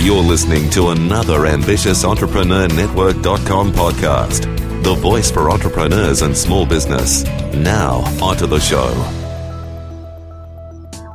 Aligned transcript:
You're 0.00 0.22
listening 0.22 0.70
to 0.70 0.90
another 0.90 1.44
ambitious 1.46 2.04
Entrepreneur 2.04 2.68
Network.com 2.68 3.72
podcast, 3.72 4.42
the 4.84 4.94
voice 4.94 5.28
for 5.28 5.50
entrepreneurs 5.50 6.22
and 6.22 6.36
small 6.36 6.64
business. 6.64 7.24
Now, 7.52 7.96
onto 8.22 8.46
the 8.46 8.60
show. 8.60 8.94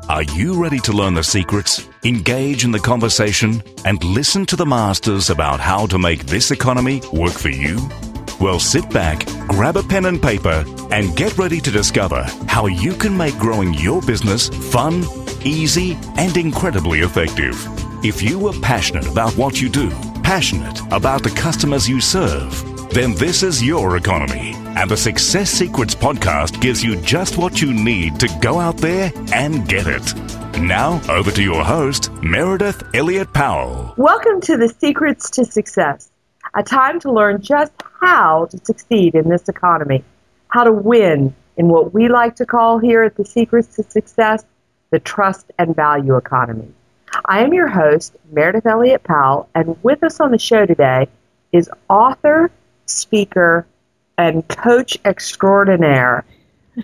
Are 0.09 0.23
you 0.23 0.61
ready 0.61 0.79
to 0.79 0.91
learn 0.91 1.13
the 1.13 1.23
secrets, 1.23 1.87
engage 2.03 2.65
in 2.65 2.71
the 2.71 2.79
conversation, 2.79 3.63
and 3.85 4.03
listen 4.03 4.45
to 4.47 4.57
the 4.57 4.65
masters 4.65 5.29
about 5.29 5.61
how 5.61 5.85
to 5.87 5.97
make 5.97 6.25
this 6.25 6.51
economy 6.51 7.01
work 7.13 7.31
for 7.31 7.49
you? 7.49 7.79
Well, 8.41 8.59
sit 8.59 8.89
back, 8.89 9.25
grab 9.47 9.77
a 9.77 9.83
pen 9.83 10.05
and 10.05 10.21
paper, 10.21 10.65
and 10.91 11.15
get 11.15 11.37
ready 11.37 11.61
to 11.61 11.71
discover 11.71 12.23
how 12.47 12.65
you 12.65 12.93
can 12.95 13.15
make 13.15 13.37
growing 13.37 13.73
your 13.75 14.01
business 14.01 14.49
fun, 14.49 15.05
easy, 15.45 15.97
and 16.17 16.35
incredibly 16.35 16.99
effective. 16.99 17.55
If 18.05 18.21
you 18.21 18.49
are 18.49 18.59
passionate 18.59 19.07
about 19.07 19.31
what 19.37 19.61
you 19.61 19.69
do, 19.69 19.89
passionate 20.23 20.77
about 20.91 21.23
the 21.23 21.29
customers 21.29 21.87
you 21.87 22.01
serve, 22.01 22.51
then 22.93 23.15
this 23.15 23.43
is 23.43 23.63
your 23.63 23.95
economy. 23.95 24.51
And 24.75 24.91
the 24.91 24.97
Success 24.97 25.49
Secrets 25.49 25.95
podcast 25.95 26.59
gives 26.59 26.83
you 26.83 26.97
just 26.97 27.37
what 27.37 27.61
you 27.61 27.73
need 27.73 28.19
to 28.19 28.27
go 28.41 28.59
out 28.59 28.75
there 28.75 29.09
and 29.33 29.65
get 29.69 29.87
it. 29.87 30.13
Now, 30.59 30.99
over 31.09 31.31
to 31.31 31.41
your 31.41 31.63
host, 31.63 32.11
Meredith 32.21 32.83
Elliott 32.93 33.31
Powell. 33.31 33.93
Welcome 33.95 34.41
to 34.41 34.57
the 34.57 34.67
Secrets 34.67 35.29
to 35.29 35.45
Success, 35.45 36.09
a 36.55 36.61
time 36.61 36.99
to 36.99 37.09
learn 37.09 37.41
just 37.41 37.71
how 38.01 38.47
to 38.47 38.57
succeed 38.65 39.15
in 39.15 39.29
this 39.29 39.47
economy, 39.47 40.03
how 40.49 40.65
to 40.65 40.73
win 40.73 41.33
in 41.55 41.69
what 41.69 41.93
we 41.93 42.09
like 42.09 42.35
to 42.35 42.45
call 42.45 42.79
here 42.79 43.03
at 43.03 43.15
the 43.15 43.23
Secrets 43.23 43.77
to 43.77 43.83
Success 43.83 44.43
the 44.91 44.99
trust 44.99 45.51
and 45.57 45.73
value 45.73 46.17
economy. 46.17 46.73
I 47.25 47.43
am 47.43 47.53
your 47.53 47.67
host, 47.67 48.15
Meredith 48.31 48.65
Elliott 48.65 49.03
Powell, 49.03 49.49
and 49.53 49.81
with 49.83 50.03
us 50.03 50.19
on 50.19 50.31
the 50.31 50.39
show 50.39 50.65
today 50.65 51.07
is 51.51 51.69
author, 51.89 52.51
speaker, 52.85 53.65
and 54.17 54.47
coach 54.47 54.97
extraordinaire, 55.05 56.25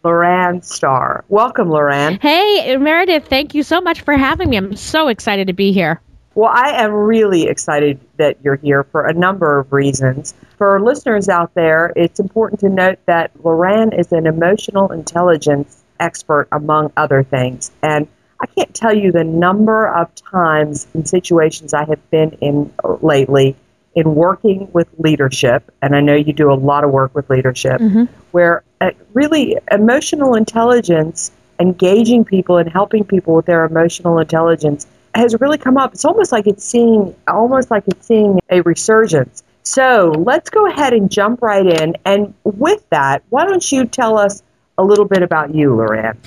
Lauran 0.03 0.61
Star. 0.61 1.25
Welcome, 1.29 1.69
Lauran. 1.69 2.19
Hey, 2.21 2.77
Meredith, 2.77 3.27
thank 3.27 3.55
you 3.55 3.63
so 3.63 3.81
much 3.81 4.01
for 4.01 4.15
having 4.15 4.49
me. 4.49 4.57
I'm 4.57 4.75
so 4.75 5.07
excited 5.07 5.47
to 5.47 5.53
be 5.53 5.71
here. 5.71 5.99
Well, 6.35 6.51
I 6.53 6.83
am 6.83 6.91
really 6.91 7.47
excited 7.47 7.99
that 8.17 8.37
you're 8.43 8.55
here 8.55 8.83
for 8.83 9.07
a 9.07 9.13
number 9.13 9.59
of 9.59 9.73
reasons. 9.73 10.35
For 10.57 10.79
listeners 10.79 11.27
out 11.27 11.53
there, 11.55 11.91
it's 11.95 12.19
important 12.19 12.61
to 12.61 12.69
note 12.69 12.99
that 13.07 13.31
Lauran 13.43 13.93
is 13.93 14.11
an 14.11 14.27
emotional 14.27 14.91
intelligence 14.91 15.83
expert, 15.99 16.47
among 16.51 16.93
other 16.95 17.23
things. 17.23 17.71
And 17.81 18.07
I 18.41 18.45
can't 18.47 18.73
tell 18.73 18.95
you 18.95 19.11
the 19.11 19.23
number 19.23 19.87
of 19.87 20.13
times 20.15 20.87
and 20.93 21.07
situations 21.07 21.73
I 21.73 21.85
have 21.85 22.09
been 22.09 22.31
in 22.41 22.73
lately 23.01 23.55
in 23.95 24.15
working 24.15 24.69
with 24.71 24.87
leadership, 24.97 25.71
and 25.81 25.95
I 25.95 26.01
know 26.01 26.15
you 26.15 26.31
do 26.31 26.51
a 26.51 26.55
lot 26.55 26.83
of 26.83 26.91
work 26.91 27.13
with 27.15 27.29
leadership, 27.29 27.81
mm-hmm. 27.81 28.05
where 28.31 28.63
uh, 28.79 28.91
really 29.13 29.57
emotional 29.69 30.35
intelligence, 30.35 31.31
engaging 31.59 32.23
people 32.23 32.57
and 32.57 32.71
helping 32.71 33.03
people 33.03 33.35
with 33.35 33.45
their 33.45 33.65
emotional 33.65 34.19
intelligence 34.19 34.87
has 35.15 35.35
really 35.41 35.57
come 35.57 35.77
up. 35.77 35.93
It's 35.93 36.05
almost 36.05 36.31
like 36.31 36.47
it's 36.47 36.63
seeing 36.63 37.15
almost 37.27 37.71
like 37.71 37.83
it's 37.87 38.05
seeing 38.05 38.39
a 38.49 38.61
resurgence. 38.61 39.43
So 39.63 40.13
let's 40.17 40.49
go 40.49 40.67
ahead 40.67 40.93
and 40.93 41.11
jump 41.11 41.41
right 41.41 41.65
in. 41.65 41.95
And 42.05 42.33
with 42.43 42.87
that, 42.89 43.23
why 43.29 43.45
don't 43.45 43.71
you 43.71 43.85
tell 43.85 44.17
us 44.17 44.41
a 44.79 44.83
little 44.83 45.05
bit 45.05 45.21
about 45.21 45.53
you, 45.53 45.75
Lauran. 45.75 46.17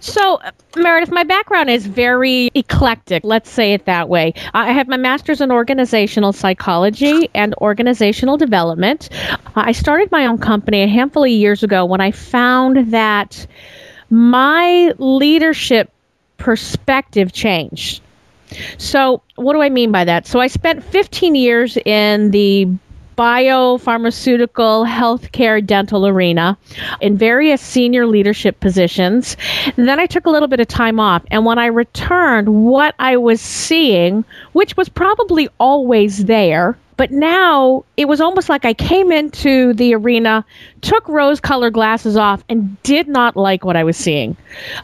So, 0.00 0.40
Meredith, 0.74 1.10
my 1.10 1.22
background 1.22 1.68
is 1.68 1.86
very 1.86 2.50
eclectic, 2.54 3.24
let's 3.24 3.50
say 3.50 3.74
it 3.74 3.84
that 3.84 4.08
way. 4.08 4.32
I 4.54 4.72
have 4.72 4.88
my 4.88 4.96
master's 4.96 5.42
in 5.42 5.52
organizational 5.52 6.32
psychology 6.32 7.28
and 7.34 7.54
organizational 7.56 8.38
development. 8.38 9.10
I 9.54 9.72
started 9.72 10.10
my 10.10 10.26
own 10.26 10.38
company 10.38 10.82
a 10.82 10.88
handful 10.88 11.24
of 11.24 11.30
years 11.30 11.62
ago 11.62 11.84
when 11.84 12.00
I 12.00 12.10
found 12.10 12.92
that 12.92 13.46
my 14.08 14.94
leadership 14.96 15.92
perspective 16.38 17.32
changed. 17.32 18.02
So, 18.78 19.22
what 19.36 19.52
do 19.52 19.60
I 19.60 19.68
mean 19.68 19.92
by 19.92 20.04
that? 20.04 20.26
So, 20.26 20.40
I 20.40 20.46
spent 20.46 20.82
15 20.84 21.34
years 21.34 21.76
in 21.76 22.30
the 22.30 22.66
biopharmaceutical, 23.20 24.88
healthcare, 24.88 25.64
dental 25.64 26.06
arena 26.06 26.56
in 27.02 27.18
various 27.18 27.60
senior 27.60 28.06
leadership 28.06 28.58
positions. 28.60 29.36
And 29.76 29.86
then 29.86 30.00
I 30.00 30.06
took 30.06 30.24
a 30.24 30.30
little 30.30 30.48
bit 30.48 30.58
of 30.58 30.68
time 30.68 30.98
off. 30.98 31.22
And 31.30 31.44
when 31.44 31.58
I 31.58 31.66
returned, 31.66 32.48
what 32.48 32.94
I 32.98 33.18
was 33.18 33.42
seeing, 33.42 34.24
which 34.52 34.74
was 34.78 34.88
probably 34.88 35.50
always 35.58 36.24
there, 36.24 36.78
but 37.00 37.10
now 37.10 37.86
it 37.96 38.06
was 38.06 38.20
almost 38.20 38.50
like 38.50 38.66
I 38.66 38.74
came 38.74 39.10
into 39.10 39.72
the 39.72 39.94
arena, 39.94 40.44
took 40.82 41.08
rose 41.08 41.40
colored 41.40 41.72
glasses 41.72 42.14
off, 42.14 42.44
and 42.46 42.76
did 42.82 43.08
not 43.08 43.38
like 43.38 43.64
what 43.64 43.74
I 43.74 43.84
was 43.84 43.96
seeing. 43.96 44.36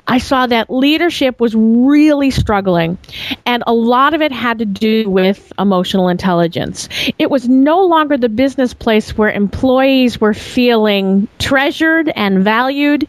I 0.08 0.16
saw 0.16 0.46
that 0.46 0.70
leadership 0.70 1.40
was 1.40 1.54
really 1.54 2.30
struggling, 2.30 2.96
and 3.44 3.62
a 3.66 3.74
lot 3.74 4.14
of 4.14 4.22
it 4.22 4.32
had 4.32 4.60
to 4.60 4.64
do 4.64 5.10
with 5.10 5.52
emotional 5.58 6.08
intelligence. 6.08 6.88
It 7.18 7.28
was 7.28 7.50
no 7.50 7.84
longer 7.84 8.16
the 8.16 8.30
business 8.30 8.72
place 8.72 9.10
where 9.18 9.30
employees 9.30 10.18
were 10.18 10.32
feeling 10.32 11.28
treasured 11.38 12.08
and 12.08 12.42
valued, 12.42 13.08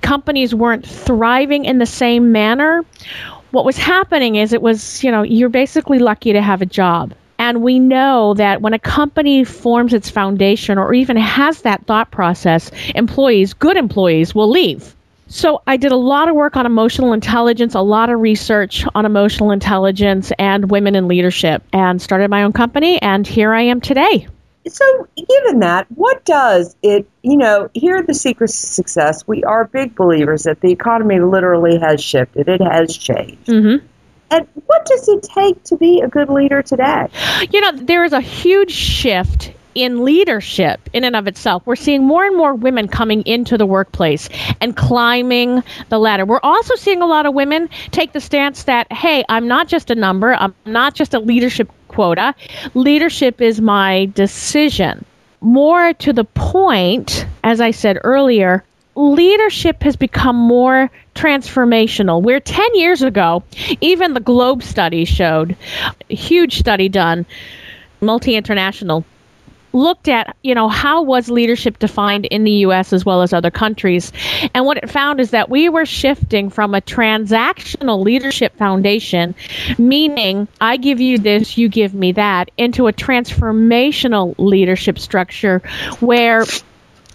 companies 0.00 0.54
weren't 0.54 0.86
thriving 0.86 1.66
in 1.66 1.76
the 1.76 1.84
same 1.84 2.32
manner 2.32 2.82
what 3.50 3.64
was 3.64 3.78
happening 3.78 4.36
is 4.36 4.52
it 4.52 4.60
was, 4.60 5.02
you 5.02 5.10
know, 5.10 5.22
you're 5.22 5.48
basically 5.48 5.98
lucky 5.98 6.34
to 6.34 6.42
have 6.42 6.60
a 6.60 6.66
job. 6.66 7.14
And 7.48 7.62
we 7.62 7.78
know 7.78 8.34
that 8.34 8.60
when 8.60 8.74
a 8.74 8.78
company 8.78 9.42
forms 9.42 9.94
its 9.94 10.10
foundation 10.10 10.76
or 10.76 10.92
even 10.92 11.16
has 11.16 11.62
that 11.62 11.86
thought 11.86 12.10
process, 12.10 12.70
employees, 12.94 13.54
good 13.54 13.78
employees, 13.78 14.34
will 14.34 14.50
leave. 14.50 14.94
So 15.28 15.62
I 15.66 15.78
did 15.78 15.90
a 15.90 15.96
lot 15.96 16.28
of 16.28 16.34
work 16.34 16.56
on 16.56 16.66
emotional 16.66 17.14
intelligence, 17.14 17.74
a 17.74 17.80
lot 17.80 18.10
of 18.10 18.20
research 18.20 18.84
on 18.94 19.06
emotional 19.06 19.50
intelligence 19.50 20.30
and 20.38 20.70
women 20.70 20.94
in 20.94 21.08
leadership, 21.08 21.62
and 21.72 22.02
started 22.02 22.28
my 22.28 22.42
own 22.42 22.52
company. 22.52 23.00
And 23.00 23.26
here 23.26 23.54
I 23.54 23.62
am 23.62 23.80
today. 23.80 24.28
So, 24.66 25.08
given 25.16 25.60
that, 25.60 25.86
what 25.94 26.26
does 26.26 26.76
it, 26.82 27.08
you 27.22 27.38
know, 27.38 27.70
here 27.72 27.96
at 27.96 28.06
the 28.06 28.12
Secrets 28.12 28.60
to 28.60 28.66
Success, 28.66 29.26
we 29.26 29.42
are 29.42 29.64
big 29.64 29.94
believers 29.94 30.42
that 30.42 30.60
the 30.60 30.70
economy 30.70 31.18
literally 31.18 31.78
has 31.78 32.04
shifted, 32.04 32.46
it 32.46 32.60
has 32.60 32.94
changed. 32.94 33.46
Mm-hmm. 33.46 33.86
And 34.30 34.46
what 34.66 34.84
does 34.84 35.08
it 35.08 35.22
take 35.22 35.62
to 35.64 35.76
be 35.76 36.00
a 36.00 36.08
good 36.08 36.28
leader 36.28 36.62
today? 36.62 37.08
You 37.50 37.60
know, 37.60 37.72
there 37.72 38.04
is 38.04 38.12
a 38.12 38.20
huge 38.20 38.72
shift 38.72 39.52
in 39.74 40.04
leadership 40.04 40.88
in 40.92 41.04
and 41.04 41.14
of 41.14 41.28
itself. 41.28 41.62
We're 41.64 41.76
seeing 41.76 42.04
more 42.04 42.24
and 42.24 42.36
more 42.36 42.54
women 42.54 42.88
coming 42.88 43.22
into 43.26 43.56
the 43.56 43.66
workplace 43.66 44.28
and 44.60 44.76
climbing 44.76 45.62
the 45.88 45.98
ladder. 45.98 46.24
We're 46.24 46.40
also 46.42 46.74
seeing 46.74 47.00
a 47.00 47.06
lot 47.06 47.26
of 47.26 47.34
women 47.34 47.68
take 47.90 48.12
the 48.12 48.20
stance 48.20 48.64
that, 48.64 48.92
hey, 48.92 49.24
I'm 49.28 49.46
not 49.46 49.68
just 49.68 49.90
a 49.90 49.94
number, 49.94 50.34
I'm 50.34 50.54
not 50.66 50.94
just 50.94 51.14
a 51.14 51.20
leadership 51.20 51.70
quota. 51.86 52.34
Leadership 52.74 53.40
is 53.40 53.60
my 53.60 54.06
decision. 54.14 55.04
More 55.40 55.92
to 55.94 56.12
the 56.12 56.24
point, 56.24 57.24
as 57.44 57.60
I 57.60 57.70
said 57.70 57.98
earlier, 58.02 58.64
leadership 58.98 59.84
has 59.84 59.96
become 59.96 60.36
more 60.36 60.90
transformational. 61.14 62.20
Where 62.20 62.40
10 62.40 62.74
years 62.74 63.02
ago, 63.02 63.44
even 63.80 64.12
the 64.12 64.20
Globe 64.20 64.62
study 64.62 65.04
showed, 65.04 65.56
a 66.10 66.14
huge 66.14 66.58
study 66.58 66.88
done, 66.88 67.24
multi 68.00 68.34
international, 68.34 69.04
looked 69.72 70.08
at, 70.08 70.34
you 70.42 70.54
know, 70.54 70.68
how 70.68 71.02
was 71.02 71.28
leadership 71.28 71.78
defined 71.78 72.24
in 72.24 72.42
the 72.42 72.50
US 72.66 72.92
as 72.92 73.04
well 73.04 73.22
as 73.22 73.32
other 73.32 73.50
countries. 73.50 74.12
And 74.54 74.64
what 74.64 74.78
it 74.78 74.90
found 74.90 75.20
is 75.20 75.30
that 75.30 75.48
we 75.48 75.68
were 75.68 75.86
shifting 75.86 76.50
from 76.50 76.74
a 76.74 76.80
transactional 76.80 78.02
leadership 78.02 78.56
foundation, 78.56 79.34
meaning 79.76 80.48
I 80.60 80.76
give 80.78 81.00
you 81.00 81.18
this, 81.18 81.56
you 81.56 81.68
give 81.68 81.94
me 81.94 82.12
that, 82.12 82.50
into 82.56 82.88
a 82.88 82.92
transformational 82.92 84.34
leadership 84.38 84.98
structure 84.98 85.60
where 86.00 86.44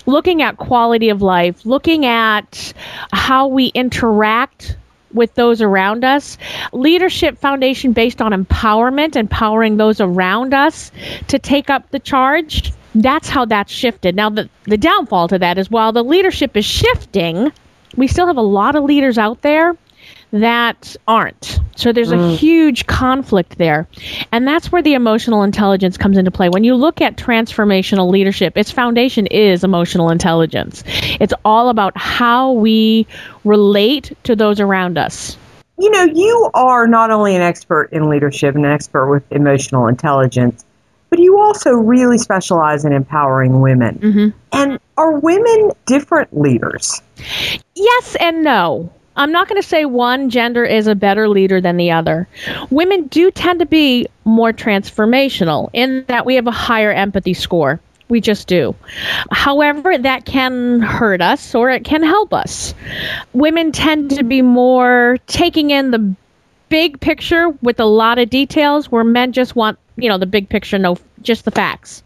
looking 0.05 0.41
at 0.41 0.57
quality 0.57 1.09
of 1.09 1.21
life, 1.21 1.65
looking 1.65 2.05
at 2.05 2.73
how 3.11 3.47
we 3.47 3.67
interact 3.67 4.77
with 5.13 5.33
those 5.35 5.61
around 5.61 6.03
us. 6.03 6.37
Leadership 6.71 7.37
foundation 7.37 7.93
based 7.93 8.21
on 8.21 8.31
empowerment, 8.31 9.15
empowering 9.15 9.77
those 9.77 10.01
around 10.01 10.53
us 10.53 10.91
to 11.27 11.39
take 11.39 11.69
up 11.69 11.89
the 11.91 11.99
charge. 11.99 12.73
That's 12.95 13.29
how 13.29 13.45
that's 13.45 13.71
shifted. 13.71 14.15
Now, 14.15 14.29
the, 14.29 14.49
the 14.65 14.77
downfall 14.77 15.29
to 15.29 15.39
that 15.39 15.57
is 15.57 15.69
while 15.69 15.91
the 15.91 16.03
leadership 16.03 16.55
is 16.57 16.65
shifting, 16.65 17.51
we 17.95 18.07
still 18.07 18.27
have 18.27 18.37
a 18.37 18.41
lot 18.41 18.75
of 18.75 18.83
leaders 18.83 19.17
out 19.17 19.41
there 19.41 19.75
that 20.33 20.95
aren't. 21.07 21.59
So 21.75 21.93
there's 21.93 22.09
mm. 22.09 22.33
a 22.33 22.35
huge 22.35 22.87
conflict 22.87 23.57
there. 23.59 23.87
And 24.31 24.47
that's 24.47 24.71
where 24.71 24.81
the 24.81 24.95
emotional 24.95 25.43
intelligence 25.43 25.95
comes 25.95 26.17
into 26.17 26.31
play. 26.31 26.49
When 26.49 26.63
you 26.63 26.73
look 26.73 27.01
at 27.01 27.17
transformational 27.17 28.09
leadership, 28.09 28.57
its 28.57 28.71
foundation 28.71 29.27
is 29.27 29.63
emotional 29.63 30.09
intelligence. 30.09 30.83
It's 30.87 31.35
all 31.45 31.69
about 31.69 31.95
how 31.95 32.53
we 32.53 33.05
relate 33.43 34.17
to 34.23 34.35
those 34.35 34.59
around 34.59 34.97
us. 34.97 35.37
you 35.77 35.89
know, 35.89 36.03
you 36.03 36.49
are 36.53 36.87
not 36.87 37.11
only 37.11 37.35
an 37.35 37.41
expert 37.41 37.89
in 37.91 38.09
leadership 38.09 38.55
and 38.55 38.65
an 38.65 38.71
expert 38.71 39.09
with 39.09 39.23
emotional 39.31 39.87
intelligence, 39.87 40.65
but 41.09 41.19
you 41.19 41.39
also 41.39 41.71
really 41.71 42.17
specialize 42.17 42.85
in 42.85 42.93
empowering 42.93 43.61
women. 43.61 43.99
Mm-hmm. 43.99 44.29
And 44.51 44.79
are 44.97 45.19
women 45.19 45.71
different 45.85 46.35
leaders? 46.35 47.01
Yes 47.75 48.15
and 48.19 48.43
no. 48.43 48.91
I'm 49.15 49.31
not 49.31 49.47
going 49.47 49.61
to 49.61 49.67
say 49.67 49.85
one 49.85 50.29
gender 50.29 50.63
is 50.63 50.87
a 50.87 50.95
better 50.95 51.29
leader 51.29 51.61
than 51.61 51.77
the 51.77 51.91
other. 51.91 52.27
Women 52.69 53.07
do 53.07 53.31
tend 53.31 53.59
to 53.59 53.65
be 53.65 54.07
more 54.25 54.53
transformational 54.53 55.69
in 55.73 56.05
that 56.07 56.25
we 56.25 56.35
have 56.35 56.47
a 56.47 56.51
higher 56.51 56.91
empathy 56.91 57.33
score. 57.33 57.79
We 58.09 58.21
just 58.21 58.47
do. 58.47 58.75
However, 59.31 59.97
that 59.97 60.25
can 60.25 60.81
hurt 60.81 61.21
us 61.21 61.55
or 61.55 61.69
it 61.69 61.83
can 61.83 62.03
help 62.03 62.33
us. 62.33 62.73
Women 63.33 63.71
tend 63.71 64.11
to 64.11 64.23
be 64.23 64.41
more 64.41 65.17
taking 65.27 65.71
in 65.71 65.91
the 65.91 66.15
big 66.69 66.99
picture 66.99 67.49
with 67.61 67.79
a 67.79 67.85
lot 67.85 68.19
of 68.19 68.29
details, 68.29 68.91
where 68.91 69.03
men 69.03 69.31
just 69.31 69.55
want, 69.55 69.77
you 69.95 70.09
know, 70.09 70.17
the 70.17 70.25
big 70.25 70.49
picture, 70.49 70.77
no, 70.77 70.97
just 71.21 71.45
the 71.45 71.51
facts. 71.51 72.03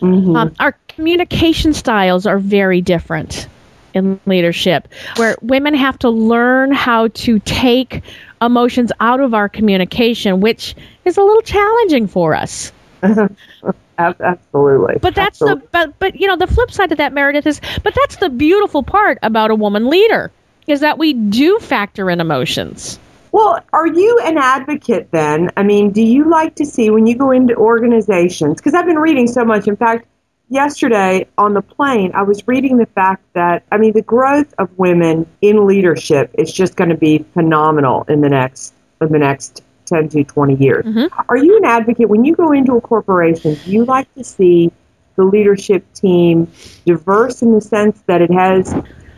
Mm-hmm. 0.00 0.36
Um, 0.36 0.54
our 0.60 0.76
communication 0.88 1.74
styles 1.74 2.26
are 2.26 2.38
very 2.38 2.80
different 2.80 3.48
in 3.96 4.20
leadership, 4.26 4.88
where 5.16 5.36
women 5.42 5.74
have 5.74 5.98
to 6.00 6.10
learn 6.10 6.72
how 6.72 7.08
to 7.08 7.38
take 7.40 8.02
emotions 8.40 8.92
out 9.00 9.20
of 9.20 9.34
our 9.34 9.48
communication, 9.48 10.40
which 10.40 10.76
is 11.04 11.16
a 11.16 11.22
little 11.22 11.42
challenging 11.42 12.06
for 12.06 12.34
us. 12.34 12.72
Absolutely. 13.98 14.96
But 15.00 15.14
that's 15.14 15.40
Absolutely. 15.40 15.62
the 15.62 15.68
but 15.72 15.98
but 15.98 16.20
you 16.20 16.26
know 16.26 16.36
the 16.36 16.46
flip 16.46 16.70
side 16.70 16.92
of 16.92 16.98
that 16.98 17.14
Meredith 17.14 17.46
is 17.46 17.60
but 17.82 17.94
that's 17.94 18.16
the 18.16 18.28
beautiful 18.28 18.82
part 18.82 19.18
about 19.22 19.50
a 19.50 19.54
woman 19.54 19.88
leader 19.88 20.30
is 20.66 20.80
that 20.80 20.98
we 20.98 21.14
do 21.14 21.58
factor 21.58 22.10
in 22.10 22.20
emotions. 22.20 22.98
Well, 23.32 23.60
are 23.72 23.86
you 23.86 24.20
an 24.24 24.38
advocate 24.38 25.10
then? 25.12 25.50
I 25.56 25.62
mean, 25.62 25.92
do 25.92 26.02
you 26.02 26.28
like 26.30 26.56
to 26.56 26.64
see 26.64 26.90
when 26.90 27.06
you 27.06 27.16
go 27.16 27.30
into 27.30 27.54
organizations? 27.54 28.56
Because 28.56 28.74
I've 28.74 28.86
been 28.86 28.98
reading 28.98 29.26
so 29.26 29.44
much. 29.44 29.68
In 29.68 29.76
fact, 29.76 30.06
yesterday 30.48 31.28
on 31.36 31.54
the 31.54 31.62
plane, 31.62 32.12
I 32.14 32.22
was 32.22 32.46
reading 32.46 32.78
the 32.78 32.86
fact 32.86 33.24
that, 33.34 33.64
I 33.70 33.78
mean, 33.78 33.92
the 33.92 34.02
growth 34.02 34.52
of 34.58 34.76
women 34.78 35.26
in 35.40 35.66
leadership 35.66 36.30
is 36.34 36.52
just 36.52 36.76
going 36.76 36.90
to 36.90 36.96
be 36.96 37.24
phenomenal 37.34 38.04
in 38.08 38.20
the 38.20 38.28
next, 38.28 38.74
in 39.00 39.12
the 39.12 39.18
next 39.18 39.62
10 39.86 40.08
to 40.10 40.24
20 40.24 40.54
years. 40.56 40.84
Mm-hmm. 40.84 41.20
Are 41.28 41.36
you 41.36 41.56
an 41.56 41.64
advocate 41.64 42.08
when 42.08 42.24
you 42.24 42.34
go 42.34 42.52
into 42.52 42.76
a 42.76 42.80
corporation? 42.80 43.54
Do 43.54 43.70
you 43.70 43.84
like 43.84 44.12
to 44.14 44.24
see 44.24 44.72
the 45.16 45.24
leadership 45.24 45.92
team 45.94 46.50
diverse 46.84 47.42
in 47.42 47.52
the 47.52 47.60
sense 47.60 48.00
that 48.06 48.20
it 48.20 48.30
has 48.32 48.74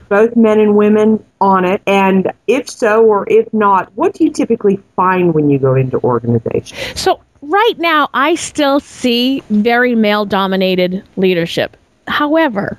both 0.08 0.36
men 0.36 0.60
and 0.60 0.76
women 0.76 1.24
on 1.40 1.64
it? 1.64 1.82
And 1.86 2.32
if 2.46 2.68
so, 2.68 3.04
or 3.04 3.26
if 3.28 3.52
not, 3.52 3.92
what 3.94 4.14
do 4.14 4.24
you 4.24 4.32
typically 4.32 4.80
find 4.96 5.34
when 5.34 5.50
you 5.50 5.58
go 5.58 5.74
into 5.74 5.98
organizations? 5.98 7.00
So 7.00 7.20
right 7.42 7.78
now 7.78 8.08
I 8.12 8.34
still 8.34 8.80
see 8.80 9.42
very 9.50 9.94
male 9.94 10.24
dominated 10.24 11.04
leadership. 11.16 11.76
However, 12.06 12.78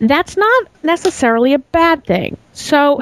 that's 0.00 0.36
not 0.36 0.66
necessarily 0.82 1.54
a 1.54 1.58
bad 1.58 2.04
thing. 2.04 2.36
So 2.52 3.00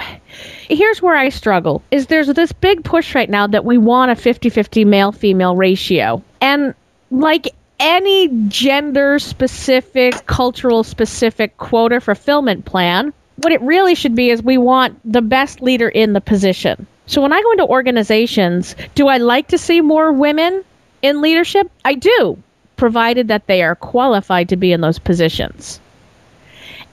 here's 0.68 1.02
where 1.02 1.16
I 1.16 1.28
struggle 1.30 1.82
is 1.90 2.06
there's 2.06 2.28
this 2.28 2.52
big 2.52 2.84
push 2.84 3.14
right 3.14 3.28
now 3.28 3.46
that 3.48 3.64
we 3.64 3.78
want 3.78 4.12
a 4.12 4.14
50-50 4.14 4.86
male 4.86 5.12
female 5.12 5.56
ratio. 5.56 6.22
And 6.40 6.74
like 7.10 7.48
any 7.80 8.28
gender 8.48 9.18
specific, 9.18 10.26
cultural 10.26 10.84
specific 10.84 11.56
quota 11.56 12.00
fulfillment 12.00 12.64
plan, 12.64 13.12
what 13.36 13.52
it 13.52 13.60
really 13.62 13.94
should 13.96 14.14
be 14.14 14.30
is 14.30 14.42
we 14.42 14.58
want 14.58 15.00
the 15.04 15.22
best 15.22 15.60
leader 15.60 15.88
in 15.88 16.12
the 16.12 16.20
position. 16.20 16.86
So 17.06 17.20
when 17.20 17.32
I 17.32 17.42
go 17.42 17.50
into 17.50 17.66
organizations, 17.66 18.76
do 18.94 19.08
I 19.08 19.18
like 19.18 19.48
to 19.48 19.58
see 19.58 19.80
more 19.80 20.12
women 20.12 20.64
in 21.04 21.20
leadership? 21.20 21.70
I 21.84 21.94
do, 21.94 22.42
provided 22.76 23.28
that 23.28 23.46
they 23.46 23.62
are 23.62 23.76
qualified 23.76 24.48
to 24.48 24.56
be 24.56 24.72
in 24.72 24.80
those 24.80 24.98
positions. 24.98 25.78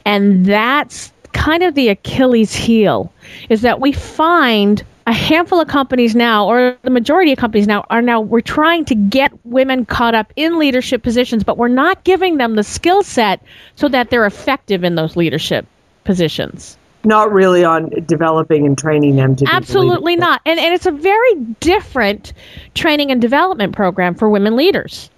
And 0.06 0.46
that's 0.46 1.14
kind 1.32 1.64
of 1.64 1.76
the 1.76 1.88
Achilles 1.88 2.54
heel 2.54 3.14
is 3.50 3.62
that 3.62 3.80
we 3.80 3.94
find 3.94 4.84
a 5.08 5.14
handful 5.14 5.62
of 5.62 5.68
companies 5.70 6.14
now 6.14 6.46
or 6.48 6.78
the 6.82 6.90
majority 6.90 7.32
of 7.32 7.38
companies 7.38 7.68
now 7.68 7.86
are 7.90 8.02
now 8.02 8.20
we're 8.20 8.42
trying 8.42 8.84
to 8.86 8.96
get 8.96 9.32
women 9.46 9.86
caught 9.86 10.14
up 10.14 10.32
in 10.36 10.60
leadership 10.60 11.02
positions 11.02 11.44
but 11.44 11.58
we're 11.58 11.68
not 11.68 12.04
giving 12.04 12.38
them 12.38 12.56
the 12.56 12.64
skill 12.64 13.02
set 13.02 13.42
so 13.76 13.88
that 13.88 14.10
they're 14.10 14.26
effective 14.26 14.84
in 14.84 14.96
those 14.96 15.16
leadership 15.16 15.66
positions. 16.04 16.78
Not 17.04 17.32
really 17.32 17.64
on 17.64 17.90
developing 18.06 18.66
and 18.66 18.78
training 18.78 19.16
them 19.16 19.36
to 19.38 19.46
Absolutely 19.48 20.16
not. 20.16 20.42
And, 20.46 20.60
and 20.60 20.74
it's 20.74 20.86
a 20.86 20.92
very 20.92 21.36
different 21.60 22.34
training 22.76 23.12
and 23.12 23.22
development 23.22 23.76
program 23.76 24.16
for 24.16 24.30
women 24.30 24.56
leaders. 24.56 25.10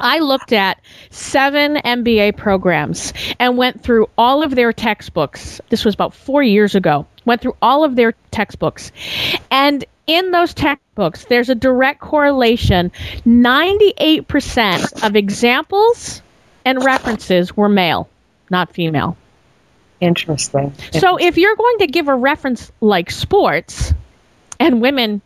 I 0.00 0.18
looked 0.18 0.52
at 0.52 0.80
seven 1.10 1.76
MBA 1.76 2.36
programs 2.36 3.12
and 3.38 3.56
went 3.56 3.82
through 3.82 4.08
all 4.18 4.42
of 4.42 4.54
their 4.54 4.72
textbooks. 4.72 5.60
This 5.68 5.84
was 5.84 5.94
about 5.94 6.14
four 6.14 6.42
years 6.42 6.74
ago. 6.74 7.06
Went 7.24 7.40
through 7.40 7.56
all 7.62 7.84
of 7.84 7.94
their 7.94 8.14
textbooks. 8.30 8.90
And 9.50 9.84
in 10.06 10.32
those 10.32 10.52
textbooks, 10.52 11.24
there's 11.26 11.48
a 11.48 11.54
direct 11.54 12.00
correlation 12.00 12.92
98% 13.24 15.06
of 15.06 15.16
examples 15.16 16.22
and 16.64 16.84
references 16.84 17.56
were 17.56 17.68
male, 17.68 18.08
not 18.50 18.72
female. 18.74 19.16
Interesting. 20.04 20.74
So 20.92 21.16
if 21.16 21.36
you're 21.38 21.56
going 21.56 21.78
to 21.78 21.86
give 21.86 22.08
a 22.08 22.14
reference 22.14 22.70
like 22.80 23.10
sports, 23.10 23.92
and 24.60 24.80
women 24.80 25.22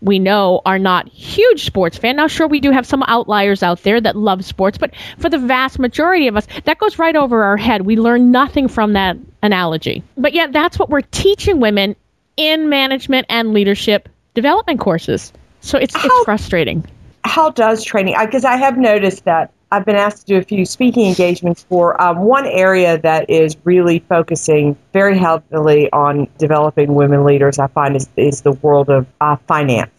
we 0.00 0.18
know 0.18 0.62
are 0.64 0.78
not 0.78 1.08
huge 1.08 1.66
sports 1.66 1.98
fan. 1.98 2.16
Now, 2.16 2.26
sure, 2.26 2.48
we 2.48 2.60
do 2.60 2.70
have 2.70 2.86
some 2.86 3.02
outliers 3.06 3.62
out 3.62 3.82
there 3.82 4.00
that 4.00 4.16
love 4.16 4.44
sports, 4.44 4.78
but 4.78 4.92
for 5.18 5.28
the 5.28 5.38
vast 5.38 5.78
majority 5.78 6.28
of 6.28 6.36
us, 6.36 6.46
that 6.64 6.78
goes 6.78 6.98
right 6.98 7.14
over 7.14 7.42
our 7.42 7.56
head. 7.56 7.82
We 7.82 7.96
learn 7.96 8.30
nothing 8.30 8.68
from 8.68 8.94
that 8.94 9.18
analogy. 9.42 10.02
But 10.16 10.32
yet, 10.32 10.52
that's 10.52 10.78
what 10.78 10.88
we're 10.88 11.02
teaching 11.02 11.60
women 11.60 11.96
in 12.36 12.68
management 12.68 13.26
and 13.28 13.52
leadership 13.52 14.08
development 14.34 14.80
courses. 14.80 15.32
So 15.60 15.76
it's 15.76 15.94
How- 15.94 16.06
it's 16.06 16.24
frustrating. 16.24 16.86
how 17.22 17.50
does 17.50 17.84
training 17.84 18.16
because 18.24 18.46
I 18.46 18.56
have 18.56 18.78
noticed 18.78 19.26
that 19.26 19.52
I've 19.72 19.84
been 19.84 19.96
asked 19.96 20.26
to 20.26 20.34
do 20.34 20.38
a 20.38 20.42
few 20.42 20.64
speaking 20.64 21.06
engagements 21.06 21.62
for 21.62 22.00
um, 22.00 22.18
one 22.18 22.44
area 22.46 22.98
that 22.98 23.30
is 23.30 23.56
really 23.62 24.00
focusing 24.00 24.76
very 24.92 25.16
heavily 25.16 25.90
on 25.92 26.28
developing 26.38 26.94
women 26.94 27.24
leaders. 27.24 27.60
I 27.60 27.68
find 27.68 27.94
is, 27.94 28.08
is 28.16 28.40
the 28.42 28.52
world 28.52 28.90
of 28.90 29.06
uh, 29.20 29.36
finance. 29.46 29.92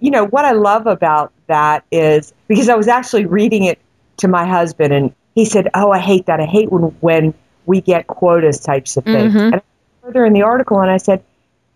You 0.00 0.10
know 0.10 0.24
what 0.24 0.44
I 0.44 0.52
love 0.52 0.86
about 0.86 1.32
that 1.48 1.84
is 1.90 2.32
because 2.48 2.68
I 2.68 2.76
was 2.76 2.88
actually 2.88 3.26
reading 3.26 3.64
it 3.64 3.78
to 4.18 4.28
my 4.28 4.46
husband, 4.46 4.92
and 4.92 5.14
he 5.34 5.44
said, 5.44 5.68
"Oh, 5.74 5.90
I 5.90 5.98
hate 5.98 6.26
that. 6.26 6.40
I 6.40 6.46
hate 6.46 6.70
when 6.70 6.82
when 7.00 7.34
we 7.66 7.80
get 7.80 8.06
quotas 8.06 8.60
types 8.60 8.96
of 8.96 9.04
things." 9.04 9.34
And 9.54 9.62
further 10.02 10.24
in 10.24 10.32
the 10.32 10.42
article, 10.42 10.80
and 10.80 10.90
I 10.90 10.98
said, 10.98 11.22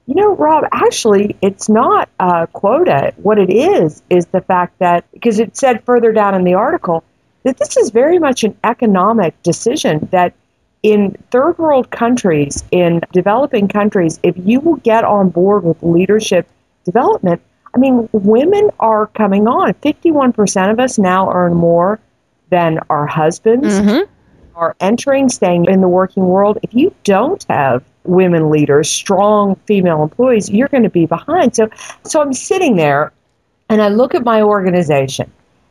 you 0.07 0.15
know, 0.15 0.35
Rob, 0.35 0.65
actually, 0.73 1.37
it's 1.43 1.69
not 1.69 2.09
a 2.19 2.47
quota. 2.47 3.13
What 3.17 3.39
it 3.39 3.51
is, 3.51 4.03
is 4.09 4.25
the 4.27 4.41
fact 4.41 4.79
that, 4.79 5.05
because 5.13 5.39
it 5.39 5.55
said 5.55 5.85
further 5.85 6.13
down 6.13 6.35
in 6.35 6.45
the 6.45 6.55
article, 6.55 7.05
that 7.45 7.59
this 7.59 7.77
is 7.77 7.91
very 7.91 8.19
much 8.19 8.45
an 8.45 8.57
economic 8.65 9.41
decision 9.43 10.09
that 10.13 10.35
in 10.83 11.17
third 11.31 11.59
world 11.59 11.91
countries, 11.91 12.65
in 12.71 13.01
developing 13.13 13.69
countries, 13.69 14.21
if 14.23 14.37
you 14.37 14.61
will 14.61 14.77
get 14.77 15.05
on 15.05 15.31
board 15.31 15.65
with 15.65 15.83
leadership 15.83 16.49
development, 16.85 17.43
I 17.75 17.79
mean, 17.79 18.09
women 18.13 18.71
are 18.79 19.07
coming 19.07 19.47
on. 19.47 19.75
51% 19.75 20.71
of 20.71 20.81
us 20.81 20.99
now 20.99 21.33
earn 21.33 21.55
more 21.55 22.01
than 22.51 22.81
our 22.89 23.07
husbands 23.07 23.69
mm-hmm. 23.69 24.11
are 24.57 24.75
entering, 24.81 25.29
staying 25.29 25.67
in 25.67 25.81
the 25.81 25.89
working 25.89 26.25
world, 26.27 26.59
if 26.63 26.75
you 26.75 26.95
don't 27.05 27.45
have 27.49 27.85
women 28.05 28.51
leaders, 28.51 28.91
strong 28.91 29.57
female 29.67 30.03
employees, 30.03 30.49
you're 30.49 30.69
going 30.69 30.85
to 30.85 30.91
be 30.91 31.07
behind. 31.07 31.55
So, 31.55 31.69
so 32.05 32.23
I'm 32.23 32.33
sitting 32.33 32.77
there 32.77 33.13
and 33.69 33.83
I 33.83 33.89
look 33.89 34.15
at 34.15 34.25
my 34.25 34.43
organization 34.43 35.31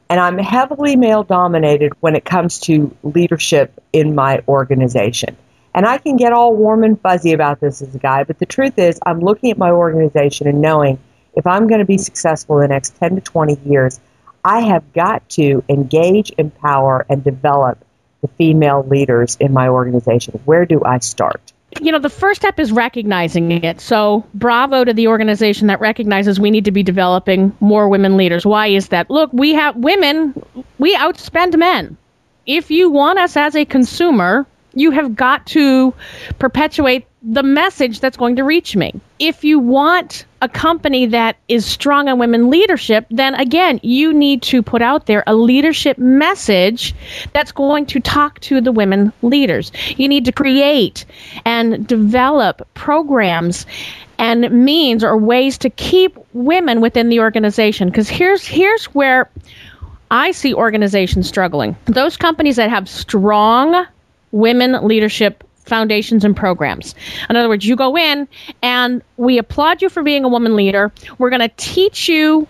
and 0.09 0.19
I'm 0.19 0.37
heavily 0.37 0.95
male 0.95 1.23
dominated 1.23 1.93
when 1.99 2.15
it 2.15 2.23
comes 2.23 2.59
to 2.61 2.95
leadership 3.03 3.81
in 3.91 4.15
my 4.15 4.41
organization. 4.47 5.37
And 5.73 5.85
I 5.85 5.97
can 5.97 6.17
get 6.17 6.33
all 6.33 6.55
warm 6.55 6.83
and 6.83 6.99
fuzzy 6.99 7.33
about 7.33 7.59
this 7.59 7.81
as 7.81 7.93
a 7.93 7.99
guy, 7.99 8.23
but 8.23 8.39
the 8.39 8.45
truth 8.45 8.79
is, 8.79 8.99
I'm 9.05 9.19
looking 9.19 9.51
at 9.51 9.57
my 9.57 9.69
organization 9.69 10.47
and 10.47 10.61
knowing 10.61 10.99
if 11.35 11.45
I'm 11.45 11.67
going 11.67 11.79
to 11.79 11.85
be 11.85 11.99
successful 11.99 12.57
in 12.57 12.63
the 12.63 12.67
next 12.69 12.97
10 12.97 13.15
to 13.15 13.21
20 13.21 13.59
years, 13.65 13.99
I 14.43 14.61
have 14.61 14.91
got 14.93 15.27
to 15.31 15.63
engage, 15.69 16.31
empower, 16.37 17.05
and 17.09 17.23
develop 17.23 17.77
the 18.21 18.27
female 18.29 18.83
leaders 18.87 19.37
in 19.39 19.53
my 19.53 19.67
organization. 19.67 20.39
Where 20.45 20.65
do 20.65 20.83
I 20.83 20.99
start? 20.99 21.53
You 21.81 21.91
know, 21.91 21.99
the 21.99 22.09
first 22.09 22.41
step 22.41 22.59
is 22.59 22.71
recognizing 22.71 23.51
it. 23.51 23.81
So, 23.81 24.25
bravo 24.33 24.83
to 24.83 24.93
the 24.93 25.07
organization 25.07 25.67
that 25.67 25.79
recognizes 25.79 26.39
we 26.39 26.51
need 26.51 26.65
to 26.65 26.71
be 26.71 26.83
developing 26.83 27.55
more 27.59 27.89
women 27.89 28.17
leaders. 28.17 28.45
Why 28.45 28.67
is 28.67 28.89
that? 28.89 29.09
Look, 29.09 29.31
we 29.33 29.53
have 29.53 29.75
women, 29.75 30.33
we 30.79 30.95
outspend 30.95 31.57
men. 31.57 31.97
If 32.45 32.71
you 32.71 32.89
want 32.89 33.19
us 33.19 33.35
as 33.35 33.55
a 33.55 33.65
consumer, 33.65 34.45
you 34.79 34.91
have 34.91 35.15
got 35.15 35.45
to 35.47 35.93
perpetuate 36.39 37.05
the 37.23 37.43
message 37.43 37.99
that's 37.99 38.15
going 38.15 38.37
to 38.37 38.43
reach 38.43 38.75
me. 38.75 38.99
If 39.19 39.43
you 39.43 39.59
want 39.59 40.25
a 40.41 40.47
company 40.47 41.07
that 41.07 41.37
is 41.47 41.65
strong 41.65 42.07
on 42.07 42.19
women 42.19 42.49
leadership, 42.49 43.05
then 43.09 43.35
again, 43.35 43.79
you 43.83 44.13
need 44.13 44.43
to 44.43 44.61
put 44.61 44.81
out 44.81 45.07
there 45.07 45.23
a 45.27 45.35
leadership 45.35 45.97
message 45.97 46.93
that's 47.33 47.51
going 47.51 47.87
to 47.87 47.99
talk 47.99 48.39
to 48.41 48.61
the 48.61 48.71
women 48.71 49.11
leaders. 49.21 49.71
You 49.97 50.07
need 50.07 50.25
to 50.25 50.31
create 50.31 51.05
and 51.43 51.85
develop 51.87 52.67
programs 52.75 53.65
and 54.19 54.49
means 54.51 55.03
or 55.03 55.17
ways 55.17 55.57
to 55.59 55.69
keep 55.69 56.17
women 56.33 56.81
within 56.81 57.09
the 57.09 57.19
organization 57.19 57.89
because 57.89 58.09
here's 58.09 58.45
here's 58.45 58.85
where 58.85 59.29
I 60.09 60.31
see 60.31 60.53
organizations 60.53 61.27
struggling. 61.27 61.75
Those 61.85 62.15
companies 62.15 62.55
that 62.55 62.69
have 62.69 62.87
strong 62.87 63.85
women 64.31 64.85
leadership 64.85 65.43
foundations 65.67 66.23
and 66.23 66.35
programs. 66.35 66.95
In 67.29 67.35
other 67.35 67.49
words, 67.49 67.65
you 67.65 67.75
go 67.75 67.97
in 67.97 68.27
and 68.61 69.03
we 69.17 69.37
applaud 69.37 69.81
you 69.81 69.89
for 69.89 70.01
being 70.01 70.23
a 70.23 70.29
woman 70.29 70.55
leader. 70.55 70.91
We're 71.17 71.29
going 71.29 71.41
to 71.41 71.51
teach 71.55 72.09
you 72.09 72.47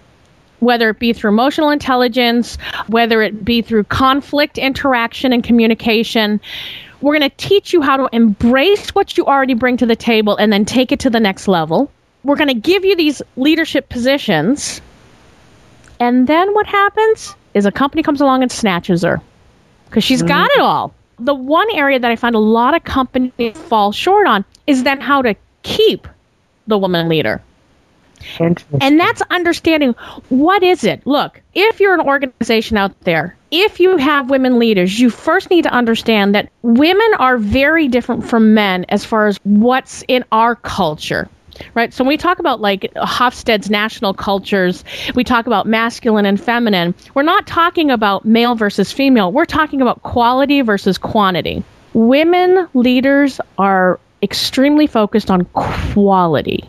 whether 0.59 0.89
it 0.89 0.99
be 0.99 1.13
through 1.13 1.31
emotional 1.31 1.69
intelligence, 1.69 2.57
whether 2.87 3.21
it 3.21 3.43
be 3.43 3.61
through 3.61 3.83
conflict 3.83 4.57
interaction 4.57 5.33
and 5.33 5.43
communication. 5.43 6.39
We're 7.01 7.17
going 7.17 7.29
to 7.29 7.37
teach 7.37 7.73
you 7.73 7.81
how 7.81 7.97
to 7.97 8.09
embrace 8.11 8.89
what 8.89 9.17
you 9.17 9.25
already 9.25 9.53
bring 9.53 9.77
to 9.77 9.85
the 9.85 9.95
table 9.95 10.35
and 10.35 10.51
then 10.51 10.65
take 10.65 10.91
it 10.91 11.01
to 11.01 11.09
the 11.09 11.19
next 11.19 11.47
level. 11.47 11.91
We're 12.23 12.37
going 12.37 12.47
to 12.47 12.55
give 12.55 12.85
you 12.85 12.95
these 12.95 13.21
leadership 13.35 13.87
positions. 13.87 14.81
And 15.99 16.27
then 16.27 16.53
what 16.53 16.65
happens 16.65 17.35
is 17.53 17.65
a 17.65 17.71
company 17.71 18.03
comes 18.03 18.21
along 18.21 18.41
and 18.41 18.51
snatches 18.51 19.03
her 19.03 19.21
because 19.85 20.03
she's 20.03 20.23
got 20.23 20.49
mm. 20.49 20.55
it 20.55 20.61
all 20.61 20.93
the 21.19 21.33
one 21.33 21.67
area 21.73 21.99
that 21.99 22.09
I 22.09 22.15
find 22.15 22.35
a 22.35 22.39
lot 22.39 22.75
of 22.75 22.83
companies 22.83 23.57
fall 23.57 23.91
short 23.91 24.27
on 24.27 24.45
is 24.65 24.83
then 24.83 25.01
how 25.01 25.21
to 25.21 25.35
keep 25.63 26.07
the 26.67 26.77
woman 26.77 27.09
leader. 27.09 27.41
And 28.39 28.99
that's 28.99 29.21
understanding 29.29 29.93
what 30.29 30.63
is 30.63 30.83
it? 30.83 31.05
Look, 31.05 31.39
if 31.53 31.79
you're 31.79 31.93
an 31.93 32.01
organization 32.01 32.77
out 32.77 32.99
there, 33.01 33.35
if 33.51 33.79
you 33.79 33.97
have 33.97 34.29
women 34.29 34.59
leaders, 34.59 34.99
you 34.99 35.09
first 35.09 35.49
need 35.49 35.63
to 35.63 35.71
understand 35.71 36.35
that 36.35 36.49
women 36.61 37.13
are 37.19 37.37
very 37.37 37.87
different 37.87 38.27
from 38.27 38.53
men 38.53 38.85
as 38.89 39.05
far 39.05 39.27
as 39.27 39.39
what's 39.43 40.03
in 40.07 40.25
our 40.31 40.55
culture 40.55 41.29
right? 41.73 41.93
So 41.93 42.03
when 42.03 42.09
we 42.09 42.17
talk 42.17 42.39
about 42.39 42.61
like 42.61 42.91
Hofstede's 42.95 43.69
national 43.69 44.13
cultures, 44.13 44.83
we 45.15 45.23
talk 45.23 45.47
about 45.47 45.65
masculine 45.65 46.25
and 46.25 46.39
feminine. 46.39 46.95
We're 47.13 47.23
not 47.23 47.47
talking 47.47 47.91
about 47.91 48.25
male 48.25 48.55
versus 48.55 48.91
female. 48.91 49.31
We're 49.31 49.45
talking 49.45 49.81
about 49.81 50.03
quality 50.03 50.61
versus 50.61 50.97
quantity. 50.97 51.63
Women 51.93 52.67
leaders 52.73 53.39
are 53.57 53.99
extremely 54.21 54.87
focused 54.87 55.31
on 55.31 55.45
quality. 55.45 56.63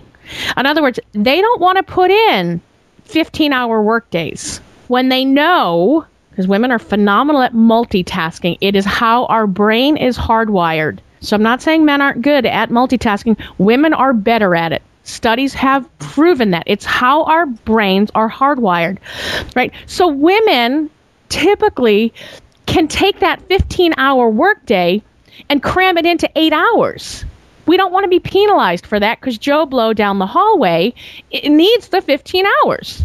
In 0.56 0.66
other 0.66 0.82
words, 0.82 1.00
they 1.12 1.40
don't 1.40 1.60
want 1.60 1.76
to 1.76 1.82
put 1.82 2.10
in 2.10 2.60
15 3.04 3.52
hour 3.52 3.82
workdays 3.82 4.60
when 4.88 5.08
they 5.08 5.24
know, 5.24 6.04
because 6.30 6.48
women 6.48 6.70
are 6.70 6.78
phenomenal 6.78 7.42
at 7.42 7.52
multitasking, 7.52 8.58
it 8.60 8.74
is 8.74 8.84
how 8.84 9.26
our 9.26 9.46
brain 9.46 9.96
is 9.96 10.16
hardwired 10.18 10.98
so 11.20 11.36
I'm 11.36 11.42
not 11.42 11.62
saying 11.62 11.84
men 11.84 12.00
aren't 12.00 12.22
good 12.22 12.46
at 12.46 12.70
multitasking. 12.70 13.40
Women 13.58 13.94
are 13.94 14.12
better 14.12 14.54
at 14.54 14.72
it. 14.72 14.82
Studies 15.02 15.54
have 15.54 15.88
proven 15.98 16.50
that. 16.50 16.64
It's 16.66 16.84
how 16.84 17.24
our 17.24 17.46
brains 17.46 18.10
are 18.14 18.30
hardwired. 18.30 18.98
Right? 19.56 19.72
So 19.86 20.08
women 20.08 20.90
typically 21.28 22.12
can 22.66 22.88
take 22.88 23.20
that 23.20 23.42
15 23.48 23.94
hour 23.96 24.28
workday 24.28 25.02
and 25.48 25.62
cram 25.62 25.96
it 25.96 26.06
into 26.06 26.28
eight 26.36 26.52
hours. 26.52 27.24
We 27.66 27.76
don't 27.76 27.92
want 27.92 28.04
to 28.04 28.08
be 28.08 28.20
penalized 28.20 28.86
for 28.86 28.98
that 28.98 29.20
because 29.20 29.38
Joe 29.38 29.66
Blow 29.66 29.92
down 29.92 30.18
the 30.18 30.26
hallway 30.26 30.94
needs 31.32 31.88
the 31.88 32.00
15 32.00 32.44
hours. 32.46 33.02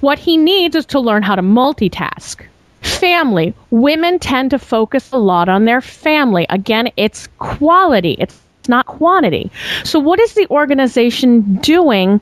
What 0.00 0.18
he 0.18 0.36
needs 0.36 0.74
is 0.76 0.86
to 0.86 1.00
learn 1.00 1.22
how 1.22 1.36
to 1.36 1.42
multitask. 1.42 2.42
Family. 2.86 3.54
Women 3.70 4.18
tend 4.18 4.50
to 4.50 4.58
focus 4.58 5.10
a 5.12 5.18
lot 5.18 5.48
on 5.48 5.64
their 5.64 5.80
family. 5.80 6.46
Again, 6.48 6.90
it's 6.96 7.28
quality, 7.38 8.16
it's 8.18 8.40
not 8.68 8.86
quantity. 8.86 9.50
So, 9.84 9.98
what 9.98 10.20
is 10.20 10.34
the 10.34 10.46
organization 10.50 11.56
doing 11.56 12.20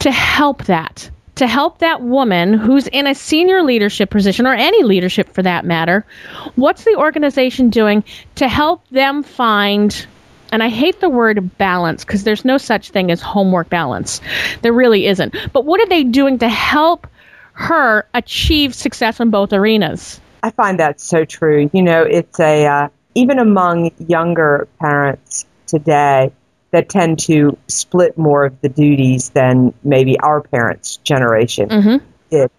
to 0.00 0.10
help 0.10 0.64
that? 0.64 1.10
To 1.36 1.46
help 1.46 1.78
that 1.78 2.02
woman 2.02 2.52
who's 2.52 2.86
in 2.86 3.06
a 3.06 3.14
senior 3.14 3.62
leadership 3.62 4.10
position, 4.10 4.46
or 4.46 4.52
any 4.52 4.82
leadership 4.82 5.32
for 5.32 5.42
that 5.42 5.64
matter, 5.64 6.04
what's 6.54 6.84
the 6.84 6.96
organization 6.96 7.70
doing 7.70 8.04
to 8.34 8.46
help 8.46 8.86
them 8.88 9.22
find 9.22 10.06
and 10.52 10.62
I 10.62 10.68
hate 10.68 11.00
the 11.00 11.08
word 11.08 11.56
balance 11.58 12.04
because 12.04 12.24
there's 12.24 12.44
no 12.44 12.58
such 12.58 12.90
thing 12.90 13.10
as 13.10 13.20
homework 13.20 13.68
balance. 13.68 14.20
There 14.62 14.72
really 14.72 15.06
isn't. 15.06 15.34
But 15.52 15.64
what 15.64 15.80
are 15.80 15.86
they 15.86 16.04
doing 16.04 16.38
to 16.38 16.48
help 16.48 17.06
her 17.60 18.08
achieve 18.14 18.74
success 18.74 19.20
in 19.20 19.30
both 19.30 19.52
arenas. 19.52 20.18
I 20.42 20.50
find 20.50 20.80
that 20.80 20.98
so 20.98 21.26
true. 21.26 21.68
You 21.74 21.82
know, 21.82 22.02
it's 22.02 22.40
a, 22.40 22.66
uh, 22.66 22.88
even 23.14 23.38
among 23.38 23.90
younger 23.98 24.66
parents 24.80 25.44
today 25.66 26.32
that 26.70 26.88
tend 26.88 27.18
to 27.18 27.58
split 27.68 28.16
more 28.16 28.46
of 28.46 28.58
the 28.62 28.70
duties 28.70 29.28
than 29.30 29.74
maybe 29.84 30.18
our 30.20 30.40
parents' 30.40 30.96
generation 30.98 31.68
mm-hmm. 31.68 32.06
did. 32.30 32.50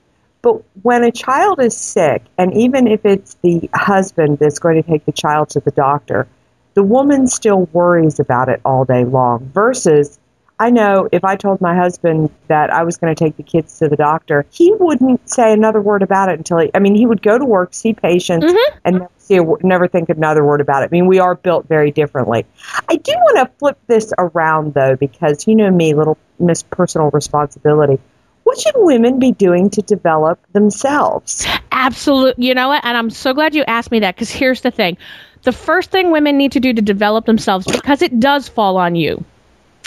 But 0.43 0.62
when 0.84 1.03
a 1.03 1.12
child 1.12 1.60
is 1.60 1.75
sick, 1.75 2.24
and 2.38 2.55
even 2.55 2.86
if 2.86 3.03
it's 3.03 3.36
the 3.41 3.72
husband 3.74 4.38
that's 4.38 4.60
going 4.60 4.84
to 4.84 4.88
take 4.88 5.05
the 5.05 5.12
child 5.12 5.50
to 5.50 5.62
the 5.62 5.72
doctor, 5.72 6.27
the 6.75 6.84
woman 6.84 7.25
still 7.25 7.67
worries 7.74 8.20
about 8.20 8.50
it 8.50 8.62
all 8.63 8.86
day 8.86 9.03
long 9.03 9.50
versus 9.51 10.20
I 10.61 10.69
know 10.69 11.09
if 11.11 11.23
I 11.23 11.37
told 11.37 11.59
my 11.59 11.75
husband 11.75 12.29
that 12.45 12.69
I 12.69 12.83
was 12.83 12.97
going 12.97 13.15
to 13.15 13.19
take 13.19 13.35
the 13.35 13.41
kids 13.41 13.79
to 13.79 13.89
the 13.89 13.95
doctor, 13.95 14.45
he 14.51 14.71
wouldn't 14.71 15.27
say 15.27 15.51
another 15.51 15.81
word 15.81 16.03
about 16.03 16.29
it 16.29 16.37
until 16.37 16.59
he, 16.59 16.69
I 16.75 16.77
mean, 16.77 16.93
he 16.93 17.07
would 17.07 17.23
go 17.23 17.35
to 17.35 17.43
work, 17.43 17.73
see 17.73 17.93
patients, 17.93 18.45
mm-hmm. 18.45 18.77
and 18.85 18.99
never, 18.99 19.11
see 19.17 19.37
a, 19.37 19.43
never 19.63 19.87
think 19.87 20.09
another 20.09 20.45
word 20.45 20.61
about 20.61 20.83
it. 20.83 20.85
I 20.85 20.89
mean, 20.91 21.07
we 21.07 21.17
are 21.17 21.33
built 21.33 21.67
very 21.67 21.89
differently. 21.89 22.45
I 22.87 22.97
do 22.97 23.11
want 23.11 23.37
to 23.39 23.57
flip 23.57 23.79
this 23.87 24.13
around, 24.19 24.75
though, 24.75 24.95
because 24.95 25.47
you 25.47 25.55
know 25.55 25.71
me, 25.71 25.95
little 25.95 26.19
Miss 26.37 26.61
Personal 26.61 27.09
Responsibility. 27.09 27.99
What 28.43 28.59
should 28.59 28.75
women 28.77 29.17
be 29.17 29.31
doing 29.31 29.71
to 29.71 29.81
develop 29.81 30.39
themselves? 30.51 31.47
Absolutely. 31.71 32.45
You 32.45 32.53
know 32.53 32.67
what? 32.67 32.85
And 32.85 32.95
I'm 32.95 33.09
so 33.09 33.33
glad 33.33 33.55
you 33.55 33.63
asked 33.63 33.89
me 33.89 34.01
that 34.01 34.13
because 34.13 34.29
here's 34.29 34.61
the 34.61 34.69
thing. 34.69 34.97
The 35.41 35.51
first 35.51 35.89
thing 35.89 36.11
women 36.11 36.37
need 36.37 36.51
to 36.51 36.59
do 36.59 36.71
to 36.71 36.81
develop 36.83 37.25
themselves, 37.25 37.65
because 37.65 38.03
it 38.03 38.19
does 38.19 38.47
fall 38.47 38.77
on 38.77 38.93
you 38.93 39.25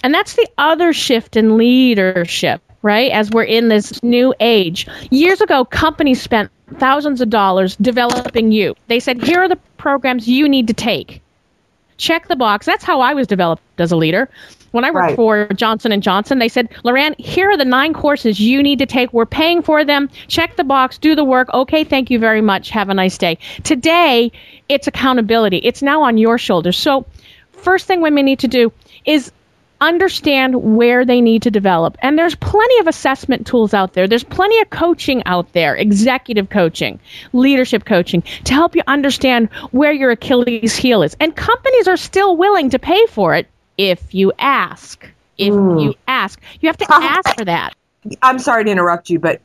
and 0.05 0.13
that's 0.13 0.35
the 0.35 0.47
other 0.59 0.93
shift 0.93 1.35
in 1.35 1.57
leadership, 1.57 2.61
right? 2.83 3.11
As 3.11 3.31
we're 3.31 3.45
in 3.45 3.69
this 3.69 4.03
new 4.03 4.35
age. 4.39 4.87
Years 5.11 5.41
ago, 5.41 5.65
companies 5.65 6.21
spent 6.21 6.51
thousands 6.79 7.23
of 7.23 7.31
dollars 7.31 7.75
developing 7.77 8.53
you. 8.53 8.75
They 8.89 9.01
said, 9.01 9.23
here 9.23 9.41
are 9.41 9.49
the 9.49 9.59
programs 9.79 10.29
you 10.29 10.47
need 10.47 10.67
to 10.67 10.75
take. 10.75 11.23
Check 11.97 12.29
the 12.29 12.37
box. 12.37 12.67
That's 12.67 12.85
how 12.85 13.01
I 13.01 13.15
was 13.15 13.27
developed 13.27 13.63
as 13.79 13.93
a 13.93 13.97
leader. 13.97 14.29
When 14.73 14.85
I 14.85 14.91
worked 14.91 15.07
right. 15.07 15.17
for 15.17 15.49
Johnson 15.55 15.91
and 15.91 16.03
Johnson, 16.03 16.41
they 16.41 16.49
said, 16.49 16.69
"Lauran, 16.83 17.15
here 17.17 17.49
are 17.49 17.57
the 17.57 17.65
nine 17.65 17.95
courses 17.95 18.41
you 18.41 18.61
need 18.61 18.81
to 18.81 18.87
take. 18.87 19.13
We're 19.13 19.25
paying 19.25 19.63
for 19.63 19.85
them. 19.85 20.11
Check 20.27 20.57
the 20.57 20.65
box, 20.65 20.99
do 20.99 21.15
the 21.15 21.23
work. 21.23 21.49
Okay, 21.55 21.85
thank 21.85 22.11
you 22.11 22.19
very 22.19 22.41
much. 22.41 22.71
Have 22.71 22.89
a 22.89 22.95
nice 22.95 23.17
day." 23.17 23.39
Today, 23.63 24.33
it's 24.69 24.89
accountability. 24.89 25.59
It's 25.59 25.81
now 25.81 26.03
on 26.03 26.19
your 26.19 26.39
shoulders. 26.39 26.77
So, 26.77 27.07
first 27.53 27.87
thing 27.87 28.01
women 28.01 28.25
need 28.25 28.41
to 28.41 28.49
do 28.49 28.73
is 29.05 29.31
understand 29.81 30.77
where 30.77 31.05
they 31.05 31.21
need 31.21 31.43
to 31.43 31.51
develop. 31.51 31.97
And 32.01 32.19
there's 32.19 32.35
plenty 32.35 32.79
of 32.79 32.87
assessment 32.87 33.47
tools 33.47 33.75
out 33.75 33.93
there. 33.93 34.07
There's 34.07 34.25
plenty 34.25 34.61
of 34.61 34.71
coaching 34.71 35.23
out 35.27 35.53
there, 35.53 35.75
executive 35.77 36.49
coaching, 36.49 37.01
leadership 37.33 37.85
coaching, 37.85 38.23
to 38.45 38.55
help 38.55 38.77
you 38.77 38.83
understand 38.87 39.49
where 39.71 39.93
your 39.93 40.11
Achilles 40.11 40.77
heel 40.77 41.03
is. 41.03 41.17
And 41.21 41.35
companies 41.35 41.89
are 41.89 41.97
still 41.97 42.37
willing 42.37 42.71
to 42.71 42.79
pay 42.79 43.07
for 43.07 43.35
it 43.35 43.49
if 43.77 44.15
you 44.15 44.33
ask. 44.39 45.07
If 45.37 45.53
mm. 45.53 45.83
you 45.83 45.95
ask, 46.07 46.41
you 46.61 46.69
have 46.69 46.77
to 46.79 46.87
ask 46.91 47.37
for 47.37 47.45
that. 47.45 47.75
I'm 48.23 48.39
sorry 48.39 48.65
to 48.65 48.71
interrupt 48.71 49.11
you, 49.11 49.19
but 49.19 49.41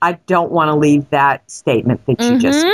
I 0.00 0.12
don't 0.26 0.50
want 0.50 0.68
to 0.68 0.74
leave 0.74 1.10
that 1.10 1.50
statement 1.50 2.04
that 2.06 2.20
you 2.20 2.32
mm-hmm. 2.32 2.38
just 2.38 2.66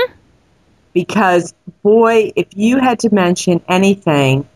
because 0.92 1.54
boy, 1.82 2.32
if 2.34 2.48
you 2.56 2.78
had 2.78 3.00
to 3.00 3.14
mention 3.14 3.62
anything 3.68 4.48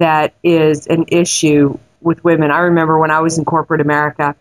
that 0.00 0.34
is 0.42 0.86
an 0.86 1.06
issue 1.08 1.78
with 2.00 2.24
women. 2.24 2.50
I 2.50 2.60
remember 2.60 2.98
when 2.98 3.10
I 3.10 3.20
was 3.20 3.38
in 3.38 3.44
corporate 3.44 3.80
America, 3.80 4.34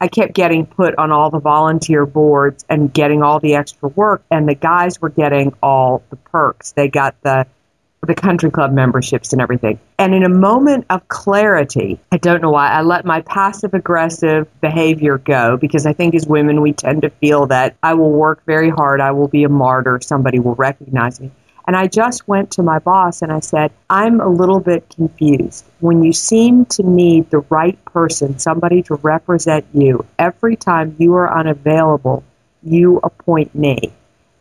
I 0.00 0.08
kept 0.08 0.32
getting 0.34 0.66
put 0.66 0.96
on 0.96 1.12
all 1.12 1.30
the 1.30 1.38
volunteer 1.38 2.06
boards 2.06 2.64
and 2.68 2.92
getting 2.92 3.22
all 3.22 3.38
the 3.38 3.54
extra 3.54 3.88
work, 3.88 4.24
and 4.30 4.48
the 4.48 4.54
guys 4.54 5.00
were 5.00 5.10
getting 5.10 5.54
all 5.62 6.02
the 6.10 6.16
perks. 6.16 6.72
They 6.72 6.88
got 6.88 7.20
the 7.22 7.46
the 8.04 8.14
country 8.16 8.50
club 8.50 8.72
memberships 8.72 9.32
and 9.32 9.40
everything. 9.40 9.78
And 9.96 10.12
in 10.12 10.24
a 10.24 10.28
moment 10.28 10.86
of 10.90 11.06
clarity, 11.06 12.00
I 12.10 12.16
don't 12.16 12.42
know 12.42 12.50
why, 12.50 12.68
I 12.68 12.82
let 12.82 13.04
my 13.04 13.20
passive 13.20 13.74
aggressive 13.74 14.48
behavior 14.60 15.18
go 15.18 15.56
because 15.56 15.86
I 15.86 15.92
think 15.92 16.16
as 16.16 16.26
women 16.26 16.62
we 16.62 16.72
tend 16.72 17.02
to 17.02 17.10
feel 17.10 17.46
that 17.46 17.76
I 17.80 17.94
will 17.94 18.10
work 18.10 18.42
very 18.44 18.70
hard, 18.70 19.00
I 19.00 19.12
will 19.12 19.28
be 19.28 19.44
a 19.44 19.48
martyr, 19.48 20.00
somebody 20.02 20.40
will 20.40 20.56
recognize 20.56 21.20
me. 21.20 21.30
And 21.66 21.76
I 21.76 21.86
just 21.86 22.26
went 22.26 22.52
to 22.52 22.62
my 22.62 22.78
boss 22.80 23.22
and 23.22 23.30
I 23.32 23.40
said, 23.40 23.70
I'm 23.88 24.20
a 24.20 24.28
little 24.28 24.60
bit 24.60 24.88
confused. 24.88 25.64
When 25.80 26.02
you 26.02 26.12
seem 26.12 26.66
to 26.66 26.82
need 26.82 27.30
the 27.30 27.38
right 27.38 27.82
person, 27.84 28.38
somebody 28.38 28.82
to 28.84 28.96
represent 28.96 29.66
you, 29.72 30.04
every 30.18 30.56
time 30.56 30.96
you 30.98 31.14
are 31.14 31.32
unavailable, 31.32 32.24
you 32.62 32.98
appoint 33.02 33.54
me. 33.54 33.92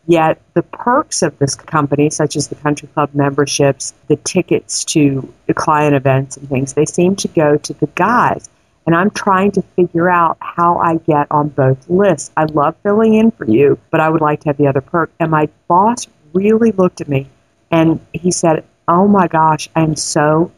Yet 0.08 0.42
the 0.56 0.64
perks 0.64 1.22
of 1.22 1.38
this 1.38 1.54
company, 1.56 2.10
such 2.10 2.36
as 2.36 2.48
the 2.48 2.56
country 2.56 2.88
club 2.88 3.12
memberships, 3.14 3.94
the 4.08 4.16
tickets 4.16 4.84
to 4.86 5.32
the 5.46 5.54
client 5.54 5.96
events 5.96 6.38
and 6.38 6.50
things, 6.50 6.74
they 6.74 6.86
seem 6.86 7.16
to 7.18 7.28
go 7.28 7.58
to 7.58 7.74
the 7.74 7.88
guys. 7.88 8.50
And 8.88 8.96
I'm 8.96 9.12
trying 9.12 9.52
to 9.54 9.62
figure 9.62 10.10
out 10.10 10.38
how 10.40 10.80
I 10.80 10.96
get 10.96 11.28
on 11.30 11.50
both 11.50 11.88
lists. 11.88 12.32
I 12.36 12.46
love 12.46 12.76
filling 12.82 13.14
in 13.14 13.30
for 13.30 13.46
you, 13.46 13.78
but 13.92 14.00
I 14.00 14.10
would 14.10 14.22
like 14.22 14.42
to 14.42 14.50
have 14.50 14.58
the 14.58 14.68
other 14.68 14.82
perk. 14.82 15.12
And 15.20 15.30
my 15.30 15.50
boss 15.68 16.08
really 16.34 16.72
looked 16.72 17.02
at 17.02 17.08
me 17.08 17.28
and 17.70 18.00
he 18.14 18.32
said, 18.32 18.64
Oh 18.88 19.08
my 19.08 19.28
gosh, 19.28 19.70
I'm 19.76 19.96
so 19.96 20.52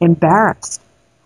embarrassed. 0.00 0.80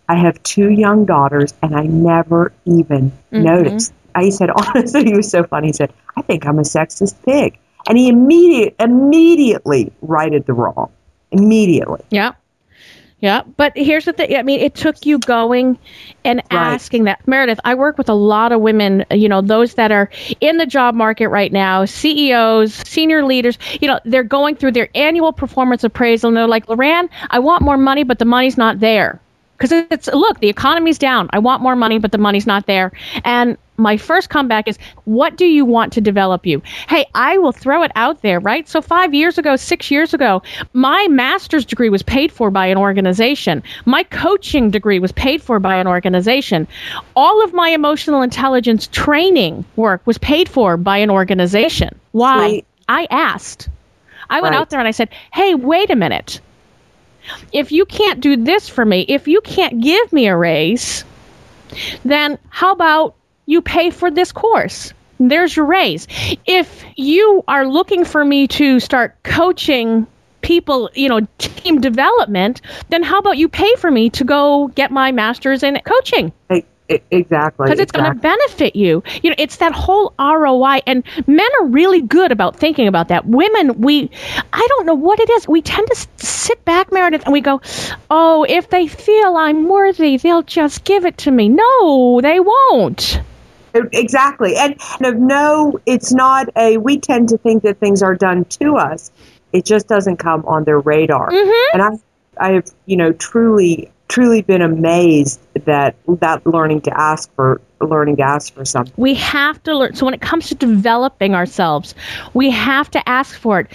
I 0.09 0.17
have 0.17 0.43
two 0.43 0.71
young 0.71 1.05
daughters 1.05 1.53
and 1.63 1.75
I 1.75 1.83
never 1.83 2.53
even 2.65 3.11
mm-hmm. 3.11 3.43
noticed. 3.43 3.93
I 4.15 4.31
said, 4.31 4.51
honestly, 4.57 5.05
he 5.05 5.15
was 5.15 5.31
so 5.31 5.45
funny. 5.45 5.69
He 5.69 5.73
said, 5.73 5.93
I 6.17 6.23
think 6.23 6.47
I'm 6.47 6.59
a 6.59 6.63
sexist 6.63 7.15
pig. 7.25 7.59
And 7.89 7.97
he 7.97 8.09
immediate, 8.09 8.75
immediately 8.81 9.93
righted 10.01 10.47
the 10.47 10.55
wrong. 10.55 10.91
Immediately. 11.31 12.05
Yeah. 12.11 12.33
Yeah, 13.21 13.43
but 13.57 13.73
here's 13.75 14.05
the 14.05 14.13
thing. 14.13 14.37
I 14.37 14.43
mean, 14.43 14.61
it 14.61 14.75
took 14.75 15.07
you 15.07 15.19
going 15.19 15.79
and 16.23 16.43
right. 16.53 16.75
asking 16.75 17.05
that. 17.05 17.27
Meredith, 17.27 17.59
I 17.65 17.75
work 17.75 17.97
with 17.97 18.11
a 18.11 18.15
lot 18.15 18.53
of 18.53 18.61
women, 18.61 19.07
you 19.11 19.27
know, 19.27 19.41
those 19.41 19.75
that 19.75 19.91
are 19.91 20.11
in 20.43 20.59
the 20.59 20.67
job 20.67 20.95
market 20.95 21.31
right 21.31 21.51
now, 21.51 21.87
CEOs, 21.87 22.75
senior 22.75 23.25
leaders, 23.25 23.59
you 23.81 23.89
know, 23.89 24.01
they're 24.05 24.23
going 24.23 24.57
through 24.57 24.73
their 24.73 24.91
annual 24.95 25.33
performance 25.33 25.83
appraisal 25.83 26.29
and 26.29 26.37
they're 26.37 26.47
like, 26.47 26.69
Lauran, 26.69 27.09
I 27.31 27.39
want 27.39 27.63
more 27.63 27.79
money, 27.79 28.05
but 28.05 28.19
the 28.19 28.27
money's 28.27 28.59
not 28.59 28.81
there. 28.81 29.19
Because 29.57 29.73
it's, 29.73 30.07
look, 30.09 30.41
the 30.41 30.49
economy's 30.49 30.99
down. 30.99 31.29
I 31.33 31.39
want 31.39 31.63
more 31.63 31.77
money, 31.77 31.99
but 31.99 32.13
the 32.13 32.19
money's 32.19 32.47
not 32.47 32.67
there. 32.67 32.93
And 33.25 33.57
my 33.77 33.97
first 33.97 34.31
comeback 34.31 34.69
is 34.69 34.79
what 35.05 35.37
do 35.37 35.47
you 35.47 35.65
want 35.65 35.93
to 35.93 36.01
develop 36.01 36.47
you 36.47 36.63
hey 36.89 37.07
i 37.15 37.39
will 37.39 37.53
throw 37.53 37.83
it 37.83 37.93
out 37.95 38.23
there 38.23 38.41
right 38.41 38.69
so 38.69 38.81
five 38.81 39.15
years 39.15 39.39
ago 39.39 39.57
six 39.57 39.91
years 39.91 40.15
ago 40.15 40.43
my 40.73 41.07
master's 41.09 41.65
degree 41.65 41.89
was 41.89 42.03
paid 42.03 42.33
for 42.33 42.51
by 42.51 42.67
an 42.67 42.79
organization 42.79 43.63
my 43.85 44.03
coaching 44.05 44.71
degree 44.71 44.99
was 44.99 45.13
paid 45.13 45.43
for 45.43 45.59
by 45.59 45.77
an 45.77 45.87
organization 45.87 46.67
all 47.15 47.45
of 47.45 47.53
my 47.53 47.69
emotional 47.71 48.23
intelligence 48.23 48.89
training 48.89 49.65
work 49.77 50.01
was 50.07 50.19
paid 50.19 50.49
for 50.49 50.77
by 50.77 50.99
an 50.99 51.11
organization 51.11 51.99
why 52.13 52.49
Sweet. 52.49 52.67
i 52.89 53.07
asked 53.11 53.69
i 54.31 54.41
went 54.41 54.55
right. 54.55 54.61
out 54.61 54.71
there 54.71 54.79
and 54.79 54.89
i 54.89 54.93
said 54.93 55.11
hey 55.33 55.55
wait 55.55 55.91
a 55.91 55.97
minute 55.97 56.41
if 57.53 57.73
you 57.73 57.85
can't 57.85 58.21
do 58.21 58.37
this 58.37 58.69
for 58.69 58.85
me 58.85 59.01
if 59.03 59.29
you 59.29 59.41
can't 59.41 59.81
give 59.81 60.13
me 60.13 60.27
a 60.27 60.37
raise 60.37 61.05
then 62.05 62.39
how 62.49 62.73
about 62.73 63.17
you 63.47 63.63
pay 63.63 63.91
for 63.91 64.11
this 64.11 64.33
course. 64.33 64.93
There's 65.19 65.57
your 65.57 65.65
raise. 65.67 66.07
If 66.45 66.85
you 66.97 67.43
are 67.49 67.67
looking 67.67 68.05
for 68.05 68.23
me 68.23 68.49
to 68.49 68.81
start 68.81 69.23
coaching 69.23 70.07
people, 70.43 70.91
you 70.95 71.09
know, 71.09 71.21
team 71.39 71.81
development, 71.81 72.61
then 72.91 73.03
how 73.03 73.19
about 73.19 73.39
you 73.39 73.49
pay 73.49 73.75
for 73.77 73.91
me 73.91 74.11
to 74.11 74.25
go 74.25 74.69
get 74.69 74.91
my 74.91 75.13
master's 75.13 75.63
in 75.63 75.81
coaching? 75.85 76.33
Exactly. 76.89 77.65
Because 77.65 77.81
it's 77.81 77.91
exactly. 77.91 78.01
going 78.03 78.15
to 78.15 78.21
benefit 78.21 78.77
you. 78.77 79.03
You 79.23 79.31
know, 79.31 79.37
it's 79.39 79.57
that 79.57 79.73
whole 79.73 80.15
ROI. 80.19 80.83
And 80.87 81.03
men 81.27 81.49
are 81.61 81.67
really 81.67 82.01
good 82.01 82.31
about 82.31 82.57
thinking 82.57 82.87
about 82.87 83.09
that. 83.09 83.27
Women, 83.27 83.81
we, 83.81 84.11
I 84.53 84.67
don't 84.69 84.87
know 84.87 84.95
what 84.95 85.19
it 85.19 85.29
is. 85.31 85.49
We 85.49 85.63
tend 85.63 85.89
to 85.89 86.07
sit 86.17 86.65
back, 86.65 86.93
Meredith, 86.93 87.25
and 87.25 87.33
we 87.33 87.41
go, 87.41 87.61
oh, 88.11 88.47
if 88.49 88.71
they 88.71 88.87
feel 88.87 89.37
I'm 89.37 89.69
worthy, 89.69 90.17
they'll 90.17 90.43
just 90.43 90.85
give 90.85 91.05
it 91.05 91.19
to 91.19 91.31
me. 91.31 91.49
No, 91.49 92.21
they 92.21 92.39
won't. 92.41 93.21
Exactly. 93.75 94.55
And, 94.57 94.77
no, 95.01 95.81
it's 95.87 96.13
not 96.13 96.49
a, 96.57 96.77
we 96.79 96.99
tend 96.99 97.31
to 97.31 97.39
think 97.39 97.65
that 97.65 97.79
things 97.79 98.03
are 98.03 98.15
done 98.15 98.45
to 98.45 98.77
us. 98.77 99.11
It 99.53 99.65
just 99.65 99.89
doesn't 99.89 100.19
come 100.19 100.45
on 100.47 100.65
their 100.65 100.79
radar. 100.79 101.31
Mm-hmm. 101.31 101.79
And 101.79 101.83
I, 101.83 102.47
I 102.49 102.53
have, 102.53 102.71
you 102.87 102.97
know, 102.97 103.13
truly, 103.13 103.91
truly 104.09 104.43
been 104.43 104.63
amazed 104.63 105.41
that 105.65 105.97
that 106.07 106.47
learning 106.47 106.83
to 106.83 106.99
ask 106.99 107.33
for 107.35 107.61
learning 107.81 108.17
to 108.17 108.23
ask 108.23 108.55
for 108.55 108.65
something. 108.65 108.95
We 108.97 109.15
have 109.15 109.63
to 109.65 109.77
learn. 109.77 109.95
So 109.95 110.05
when 110.07 110.15
it 110.15 110.21
comes 110.21 110.49
to 110.49 110.55
developing 110.55 111.35
ourselves, 111.35 111.95
we 112.33 112.51
have 112.51 112.91
to 112.93 113.09
ask 113.09 113.39
for 113.39 113.61
it 113.61 113.73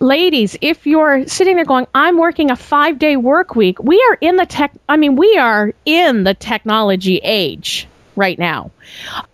ladies, 0.00 0.56
if 0.60 0.86
you're 0.86 1.26
sitting 1.26 1.56
there 1.56 1.64
going, 1.64 1.86
I'm 1.94 2.18
working 2.18 2.50
a 2.50 2.56
five 2.56 2.98
day 2.98 3.16
work 3.16 3.56
week, 3.56 3.82
we 3.82 4.00
are 4.10 4.18
in 4.20 4.36
the 4.36 4.46
tech, 4.46 4.72
I 4.88 4.96
mean, 4.96 5.16
we 5.16 5.36
are 5.38 5.72
in 5.84 6.24
the 6.24 6.34
technology 6.34 7.18
age 7.18 7.88
right 8.16 8.38
now 8.38 8.70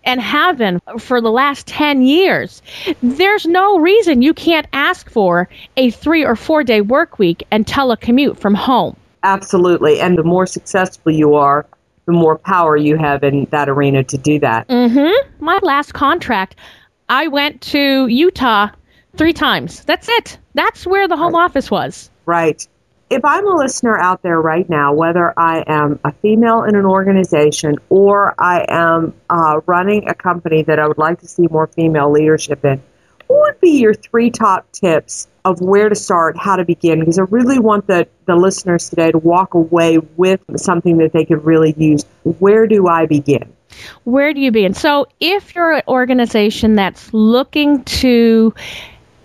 and 0.03 0.21
have 0.21 0.57
been 0.57 0.79
for 0.99 1.19
the 1.19 1.31
last 1.31 1.65
10 1.67 2.03
years. 2.03 2.61
There's 3.01 3.45
no 3.45 3.79
reason 3.79 4.21
you 4.21 4.33
can't 4.33 4.67
ask 4.71 5.09
for 5.09 5.49
a 5.75 5.89
three 5.89 6.23
or 6.23 6.35
four 6.35 6.63
day 6.63 6.81
work 6.81 7.17
week 7.17 7.43
and 7.51 7.65
telecommute 7.65 8.37
from 8.37 8.53
home. 8.53 8.95
Absolutely. 9.25 9.99
And 9.99 10.17
the 10.17 10.23
more 10.23 10.45
successful 10.45 11.11
you 11.11 11.35
are, 11.35 11.65
the 12.05 12.13
more 12.13 12.37
power 12.37 12.77
you 12.77 12.95
have 12.97 13.23
in 13.23 13.45
that 13.45 13.67
arena 13.67 14.03
to 14.03 14.17
do 14.17 14.39
that. 14.39 14.67
Mm-hmm. 14.67 15.43
My 15.43 15.59
last 15.63 15.93
contract, 15.93 16.55
I 17.09 17.27
went 17.27 17.61
to 17.61 18.07
Utah 18.07 18.69
three 19.17 19.33
times. 19.33 19.83
That's 19.83 20.07
it. 20.07 20.37
That's 20.53 20.85
where 20.85 21.07
the 21.07 21.17
home 21.17 21.33
right. 21.33 21.45
office 21.45 21.71
was. 21.71 22.09
Right 22.25 22.65
if 23.09 23.23
I'm 23.23 23.47
a 23.47 23.55
listener 23.55 23.97
out 23.97 24.23
there 24.23 24.39
right 24.41 24.67
now, 24.67 24.93
whether 24.93 25.37
I 25.37 25.63
am 25.67 25.99
a 26.03 26.11
female 26.11 26.63
in 26.63 26.75
an 26.75 26.85
organization 26.85 27.75
or 27.89 28.33
I 28.39 28.65
am 28.67 29.13
uh, 29.29 29.61
running 29.65 30.09
a 30.09 30.15
company 30.15 30.63
that 30.63 30.79
I 30.79 30.87
would 30.87 30.97
like 30.97 31.19
to 31.19 31.27
see 31.27 31.47
more 31.47 31.67
female 31.67 32.11
leadership 32.11 32.65
in, 32.65 32.81
would 33.45 33.61
be 33.61 33.79
your 33.79 33.93
three 33.93 34.31
top 34.31 34.71
tips 34.71 35.27
of 35.43 35.61
where 35.61 35.89
to 35.89 35.95
start, 35.95 36.37
how 36.37 36.55
to 36.55 36.65
begin? 36.65 36.99
Because 36.99 37.19
I 37.19 37.23
really 37.23 37.59
want 37.59 37.87
the, 37.87 38.07
the 38.25 38.35
listeners 38.35 38.89
today 38.89 39.11
to 39.11 39.17
walk 39.17 39.53
away 39.53 39.99
with 39.99 40.41
something 40.57 40.97
that 40.97 41.13
they 41.13 41.25
could 41.25 41.45
really 41.45 41.73
use. 41.77 42.03
Where 42.23 42.67
do 42.67 42.87
I 42.87 43.05
begin? 43.05 43.53
Where 44.03 44.33
do 44.33 44.39
you 44.39 44.51
begin? 44.51 44.73
So, 44.73 45.07
if 45.19 45.53
you're 45.55 45.73
an 45.73 45.83
organization 45.87 46.75
that's 46.75 47.13
looking 47.13 47.83
to 47.83 48.53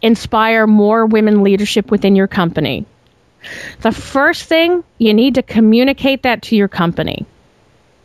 inspire 0.03 0.67
more 0.67 1.07
women 1.07 1.43
leadership 1.43 1.91
within 1.91 2.17
your 2.17 2.27
company, 2.27 2.85
the 3.81 3.93
first 3.93 4.45
thing, 4.45 4.85
you 4.99 5.15
need 5.15 5.37
to 5.37 5.43
communicate 5.43 6.25
that 6.25 6.43
to 6.43 6.57
your 6.57 6.69
company. 6.69 7.27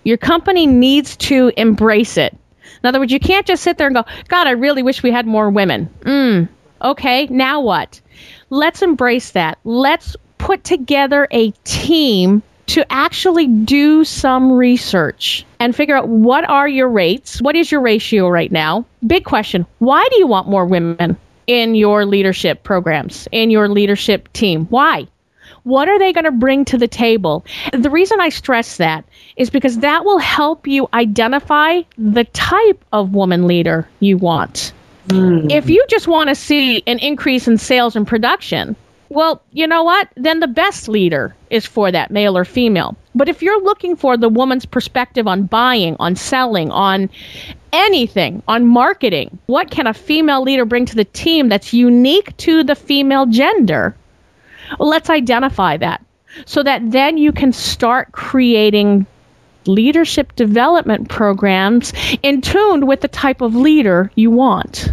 Your 0.04 0.18
company 0.18 0.68
needs 0.68 1.18
to 1.18 1.52
embrace 1.58 2.18
it. 2.18 2.38
In 2.84 2.88
other 2.88 3.00
words, 3.00 3.12
you 3.12 3.20
can't 3.20 3.46
just 3.46 3.64
sit 3.64 3.78
there 3.78 3.88
and 3.88 3.96
go, 3.96 4.06
God, 4.28 4.48
I 4.48 4.52
really 4.52 4.84
wish 4.84 5.04
we 5.04 5.12
had 5.12 5.26
more 5.26 5.50
women. 5.50 5.90
Mm, 6.02 6.50
okay, 6.82 7.28
now 7.28 7.62
what? 7.62 8.02
Let's 8.50 8.82
embrace 8.82 9.32
that. 9.32 9.58
Let's 9.64 10.16
put 10.38 10.64
together 10.64 11.28
a 11.32 11.52
team 11.64 12.44
to 12.68 12.86
actually 12.92 13.48
do 13.48 14.04
some 14.04 14.52
research 14.52 15.46
and 15.60 15.76
figure 15.76 15.96
out 15.96 16.08
what 16.08 16.50
are 16.50 16.68
your 16.68 16.90
rates? 16.90 17.42
What 17.42 17.56
is 17.56 17.72
your 17.72 17.82
ratio 17.82 18.28
right 18.28 18.52
now? 18.52 18.86
Big 19.06 19.24
question. 19.24 19.66
Why 19.80 20.08
do 20.10 20.18
you 20.18 20.28
want 20.28 20.48
more 20.48 20.66
women 20.66 21.18
in 21.48 21.76
your 21.76 22.06
leadership 22.06 22.64
programs, 22.64 23.28
in 23.32 23.52
your 23.52 23.70
leadership 23.70 24.34
team? 24.34 24.66
Why? 24.66 25.08
What 25.66 25.90
are 25.90 25.98
they 25.98 26.14
going 26.14 26.26
to 26.26 26.32
bring 26.32 26.64
to 26.66 26.78
the 26.78 26.88
table? 26.88 27.44
The 27.74 27.90
reason 27.90 28.22
I 28.22 28.30
stress 28.30 28.78
that 28.78 29.04
is 29.36 29.50
because 29.50 29.80
that 29.80 30.06
will 30.06 30.20
help 30.20 30.68
you 30.68 30.88
identify 30.94 31.82
the 31.98 32.24
type 32.24 32.86
of 32.94 33.16
woman 33.16 33.48
leader 33.48 33.90
you 34.00 34.18
want. 34.18 34.74
Mm. 35.08 35.52
If 35.52 35.68
you 35.68 35.84
just 35.90 36.08
want 36.08 36.30
to 36.30 36.36
see 36.36 36.84
an 36.86 37.00
increase 37.00 37.48
in 37.48 37.58
sales 37.58 37.96
and 37.96 38.08
production, 38.08 38.76
well, 39.10 39.42
you 39.54 39.66
know 39.66 39.84
what? 39.84 40.08
Then 40.16 40.40
the 40.40 40.48
best 40.48 40.88
leader 40.88 41.36
is 41.50 41.66
for 41.66 41.92
that, 41.92 42.12
male 42.12 42.38
or 42.38 42.46
female. 42.46 42.96
But 43.16 43.28
if 43.28 43.42
you're 43.42 43.64
looking 43.64 43.96
for 43.96 44.18
the 44.18 44.30
woman's 44.30 44.68
perspective 44.68 45.26
on 45.26 45.46
buying, 45.46 45.96
on 46.00 46.16
selling, 46.16 46.70
on 46.70 47.10
anything, 47.74 48.44
on 48.48 48.68
marketing, 48.68 49.40
what 49.48 49.72
can 49.72 49.88
a 49.88 49.96
female 49.96 50.44
leader 50.44 50.66
bring 50.66 50.86
to 50.86 50.96
the 50.96 51.06
team 51.06 51.50
that's 51.50 51.74
unique 51.74 52.38
to 52.38 52.64
the 52.64 52.76
female 52.76 53.26
gender? 53.26 53.96
Well, 54.80 54.90
let's 54.90 55.10
identify 55.10 55.78
that 55.78 56.06
so 56.46 56.64
that 56.64 56.92
then 56.92 57.18
you 57.18 57.32
can 57.32 57.54
start 57.54 58.12
creating 58.12 59.06
leadership 59.68 60.36
development 60.36 61.10
programs 61.10 61.94
in 62.22 62.42
tune 62.42 62.86
with 62.86 63.02
the 63.02 63.08
type 63.08 63.42
of 63.42 63.56
leader 63.56 64.12
you 64.16 64.30
want 64.30 64.92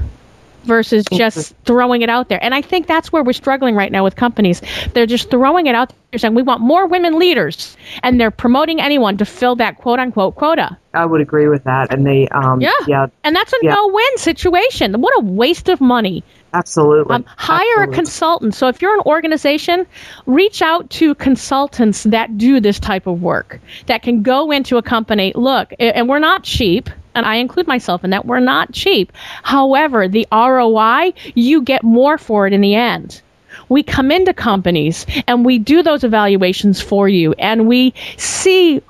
versus 0.65 1.05
just 1.13 1.55
throwing 1.65 2.03
it 2.03 2.09
out 2.09 2.29
there. 2.29 2.43
And 2.43 2.55
I 2.55 2.63
think 2.63 2.87
that's 2.87 3.13
where 3.13 3.23
we're 3.23 3.33
struggling 3.33 3.75
right 3.75 3.91
now 3.91 4.05
with 4.05 4.17
companies. 4.17 4.63
They're 4.93 5.07
just 5.07 5.31
throwing 5.31 5.67
it 5.67 5.75
out 5.75 5.93
there 6.11 6.19
saying 6.19 6.35
we 6.35 6.43
want 6.43 6.61
more 6.61 6.87
women 6.87 7.19
leaders 7.19 7.77
and 8.03 8.21
they're 8.21 8.31
promoting 8.31 8.81
anyone 8.81 9.17
to 9.19 9.25
fill 9.25 9.57
that 9.57 9.79
quote 9.79 9.99
unquote 9.99 10.37
quota. 10.37 10.79
I 10.95 11.05
would 11.05 11.21
agree 11.21 11.49
with 11.49 11.65
that. 11.65 11.93
And 11.93 12.07
they 12.07 12.29
um 12.29 12.61
yeah. 12.61 12.71
yeah. 12.87 13.07
And 13.25 13.35
that's 13.35 13.53
a 13.53 13.57
yeah. 13.63 13.75
no 13.75 13.89
win 13.89 14.19
situation. 14.19 15.01
What 15.01 15.15
a 15.19 15.25
waste 15.25 15.69
of 15.69 15.81
money 15.81 16.23
Absolutely. 16.55 17.15
Um, 17.15 17.25
hire 17.37 17.61
Absolutely. 17.61 17.93
a 17.93 17.97
consultant. 17.97 18.55
So 18.55 18.69
if 18.69 18.83
you're 18.83 18.95
an 18.95 19.03
organization, 19.07 19.87
reach 20.27 20.61
out 20.63 20.91
to 20.91 21.15
consultants 21.15 22.03
that 22.05 22.37
do 22.37 22.61
this 22.61 22.79
type 22.79 23.07
of 23.07 23.23
work, 23.23 23.61
that 23.87 24.03
can 24.03 24.23
go 24.23 24.51
into 24.51 24.77
a 24.77 24.83
company. 24.83 25.33
Look, 25.35 25.73
and 25.79 26.09
we're 26.09 26.19
not 26.19 26.45
cheap. 26.45 26.91
And 27.15 27.27
I 27.27 27.37
include 27.37 27.67
myself 27.67 28.05
in 28.05 28.11
that. 28.11 28.25
We're 28.25 28.41
not 28.41 28.73
cheap. 28.73 29.13
However, 29.43 30.09
the 30.09 30.27
ROI, 30.33 31.13
you 31.35 31.61
get 31.63 31.83
more 31.83 32.17
for 32.17 32.47
it 32.47 32.55
in 32.55 32.63
the 32.63 32.75
end 32.75 33.21
we 33.69 33.83
come 33.83 34.11
into 34.11 34.35
companies 34.35 35.07
and 35.27 35.45
we 35.45 35.59
do 35.59 35.83
those 35.83 36.05
evaluations 36.05 36.81
for 36.81 37.09
you 37.09 37.33
and 37.39 37.67
we 37.67 37.95
see 38.17 38.81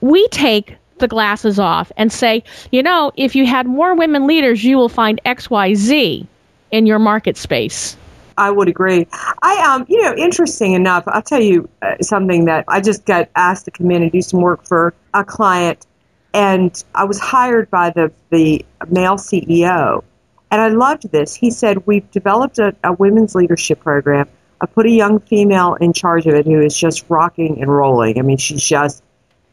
we 0.00 0.26
take 0.28 0.76
the 0.98 1.08
glasses 1.08 1.58
off 1.58 1.90
and 1.96 2.12
say, 2.12 2.44
you 2.70 2.82
know, 2.82 3.10
if 3.16 3.34
you 3.34 3.46
had 3.46 3.66
more 3.66 3.94
women 3.94 4.26
leaders, 4.26 4.62
you 4.62 4.76
will 4.76 4.88
find 4.88 5.20
XYZ 5.24 6.26
in 6.70 6.86
your 6.86 6.98
market 6.98 7.36
space. 7.36 7.96
I 8.36 8.50
would 8.50 8.68
agree. 8.68 9.06
I, 9.42 9.74
um, 9.74 9.84
you 9.88 10.02
know, 10.02 10.14
interesting 10.14 10.72
enough, 10.72 11.04
I'll 11.06 11.22
tell 11.22 11.42
you 11.42 11.68
uh, 11.82 11.96
something 12.00 12.46
that 12.46 12.64
I 12.68 12.80
just 12.80 13.04
got 13.04 13.28
asked 13.36 13.66
to 13.66 13.70
come 13.70 13.90
in 13.90 14.02
and 14.02 14.10
do 14.10 14.22
some 14.22 14.40
work 14.40 14.66
for 14.66 14.94
a 15.12 15.24
client, 15.24 15.86
and 16.32 16.82
I 16.94 17.04
was 17.04 17.18
hired 17.18 17.70
by 17.70 17.90
the 17.90 18.12
the 18.30 18.64
male 18.88 19.16
CEO, 19.16 20.04
and 20.50 20.60
I 20.60 20.68
loved 20.68 21.10
this. 21.10 21.34
He 21.34 21.50
said, 21.50 21.86
We've 21.86 22.10
developed 22.10 22.58
a, 22.58 22.74
a 22.82 22.92
women's 22.92 23.34
leadership 23.34 23.80
program. 23.80 24.28
I 24.60 24.66
put 24.66 24.86
a 24.86 24.90
young 24.90 25.20
female 25.20 25.74
in 25.74 25.92
charge 25.92 26.26
of 26.26 26.34
it 26.34 26.46
who 26.46 26.60
is 26.60 26.76
just 26.76 27.04
rocking 27.08 27.60
and 27.62 27.70
rolling. 27.70 28.18
I 28.18 28.22
mean, 28.22 28.36
she's 28.36 28.62
just 28.62 29.02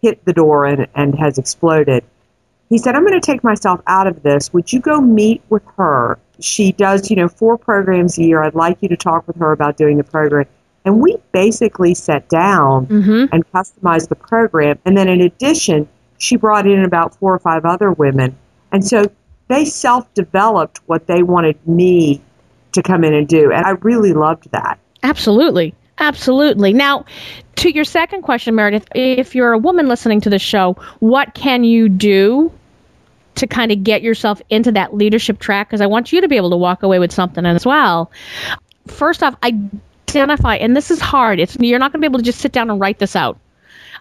hit 0.01 0.23
the 0.25 0.34
door 0.34 0.65
and, 0.65 0.88
and 0.95 1.15
has 1.15 1.38
exploded. 1.38 2.03
He 2.69 2.77
said, 2.77 2.95
I'm 2.95 3.06
going 3.06 3.19
to 3.19 3.25
take 3.25 3.43
myself 3.43 3.82
out 3.88 4.08
of 4.08 4.21
this. 4.21 4.51
Would 4.53 4.73
you 4.73 4.82
go 4.82 4.99
meet 4.99 5.41
with 5.49 5.63
her? 5.77 6.19
She 6.39 6.71
does, 6.71 7.10
you 7.10 7.15
know, 7.15 7.28
four 7.28 7.58
programs 7.58 8.17
a 8.17 8.23
year. 8.23 8.43
I'd 8.43 8.56
like 8.56 8.78
you 8.82 8.89
to 8.89 8.97
talk 8.97 9.28
with 9.28 9.38
her 9.38 9.52
about 9.52 9.78
doing 9.78 9.97
the 9.97 10.04
program. 10.04 10.45
And 10.86 11.02
we 11.02 11.17
basically 11.32 11.93
sat 11.93 12.30
down 12.30 12.88
mm-hmm. 12.88 13.26
and 13.34 13.52
customized 13.52 14.10
the 14.10 14.15
program. 14.15 14.80
And 14.86 14.97
then 14.97 15.10
in 15.10 15.21
addition, 15.21 15.88
she 16.17 16.38
brought 16.38 16.65
in 16.65 16.84
about 16.84 17.15
four 17.15 17.34
or 17.34 17.39
five 17.39 17.65
other 17.65 17.91
women. 17.91 18.38
And 18.71 18.86
so 18.86 19.06
they 19.47 19.65
self 19.65 20.13
developed 20.13 20.80
what 20.86 21.08
they 21.08 21.23
wanted 21.23 21.58
me 21.67 22.21
to 22.73 22.84
come 22.84 23.04
in 23.04 23.13
and 23.13 23.28
do. 23.28 23.52
And 23.52 23.65
I 23.65 23.71
really 23.71 24.13
loved 24.13 24.52
that. 24.52 24.80
Absolutely. 25.04 25.73
Absolutely. 26.00 26.73
Now, 26.73 27.06
to 27.56 27.71
your 27.71 27.84
second 27.84 28.21
question, 28.21 28.54
Meredith, 28.54 28.88
if 28.93 29.34
you're 29.34 29.54
a 29.54 29.58
woman 29.58 29.88
listening 29.88 30.21
to 30.21 30.30
the 30.30 30.38
show, 30.38 30.73
what 31.00 31.34
can 31.34 31.63
you 31.63 31.89
do 31.89 32.52
to 33.38 33.47
kind 33.47 33.71
of 33.71 33.84
get 33.84 34.02
yourself 34.02 34.41
into 34.50 34.71
that 34.73 34.93
leadership 34.93 35.39
track? 35.39 35.69
Because 35.69 35.82
I 35.82 35.88
want 35.88 36.12
you 36.12 36.21
to 36.21 36.28
be 36.28 36.38
able 36.38 36.52
to 36.52 36.58
walk 36.58 36.84
away 36.84 37.00
with 37.00 37.12
something 37.12 37.45
as 37.45 37.65
well. 37.65 38.12
First 38.88 39.23
off, 39.23 39.36
identify, 39.43 40.56
and 40.56 40.76
this 40.76 40.91
is 40.91 41.00
hard. 41.00 41.39
It's 41.39 41.58
you're 41.60 41.80
not 41.80 41.91
going 41.91 42.02
to 42.02 42.08
be 42.08 42.12
able 42.12 42.19
to 42.19 42.26
just 42.26 42.39
sit 42.39 42.52
down 42.52 42.69
and 42.69 42.80
write 42.80 43.00
this 43.00 43.15
out. 43.15 43.39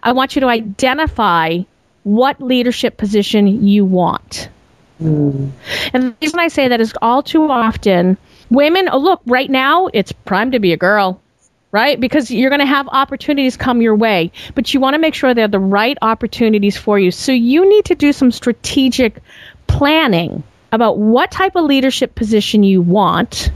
I 0.01 0.11
want 0.11 0.35
you 0.35 0.41
to 0.41 0.47
identify 0.47 1.59
what 2.03 2.41
leadership 2.41 2.97
position 2.97 3.67
you 3.67 3.83
want. 3.83 4.49
Mm. 5.01 5.51
And 5.93 6.03
the 6.03 6.15
reason 6.21 6.39
I 6.39 6.47
say 6.47 6.69
that 6.69 6.81
is 6.81 6.93
all 7.01 7.21
too 7.21 7.49
often 7.49 8.17
women, 8.49 8.89
oh, 8.89 8.97
look, 8.97 9.21
right 9.25 9.49
now 9.49 9.87
it's 9.87 10.11
prime 10.11 10.51
to 10.51 10.59
be 10.59 10.73
a 10.73 10.77
girl, 10.77 11.21
right? 11.77 11.99
Because 11.99 12.31
you're 12.31 12.49
going 12.49 12.59
to 12.61 12.65
have 12.65 12.87
opportunities 12.87 13.55
come 13.55 13.83
your 13.83 13.95
way, 13.95 14.31
but 14.55 14.73
you 14.73 14.79
want 14.79 14.95
to 14.95 14.97
make 14.99 15.13
sure 15.13 15.35
they're 15.35 15.47
the 15.47 15.59
right 15.59 15.95
opportunities 16.01 16.75
for 16.75 16.97
you. 16.97 17.11
So 17.11 17.31
you 17.31 17.69
need 17.69 17.85
to 17.85 17.95
do 17.95 18.11
some 18.13 18.31
strategic 18.31 19.21
planning 19.67 20.41
about 20.71 20.97
what 20.97 21.29
type 21.29 21.55
of 21.55 21.65
leadership 21.65 22.15
position 22.15 22.63
you 22.63 22.81
want, 22.81 23.51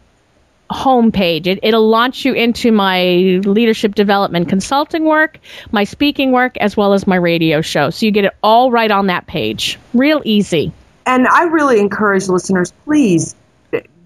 homepage. 0.71 1.47
It, 1.47 1.59
it'll 1.63 1.87
launch 1.87 2.25
you 2.25 2.33
into 2.33 2.71
my 2.71 3.03
leadership 3.45 3.95
development 3.95 4.49
consulting 4.49 5.05
work, 5.05 5.39
my 5.71 5.83
speaking 5.83 6.31
work, 6.31 6.57
as 6.57 6.75
well 6.75 6.93
as 6.93 7.07
my 7.07 7.15
radio 7.15 7.61
show. 7.61 7.89
So 7.89 8.05
you 8.05 8.11
get 8.11 8.25
it 8.25 8.33
all 8.41 8.71
right 8.71 8.91
on 8.91 9.07
that 9.07 9.27
page. 9.27 9.79
Real 9.93 10.21
easy. 10.25 10.71
And 11.05 11.27
I 11.27 11.43
really 11.43 11.79
encourage 11.79 12.27
listeners, 12.27 12.73
please 12.85 13.35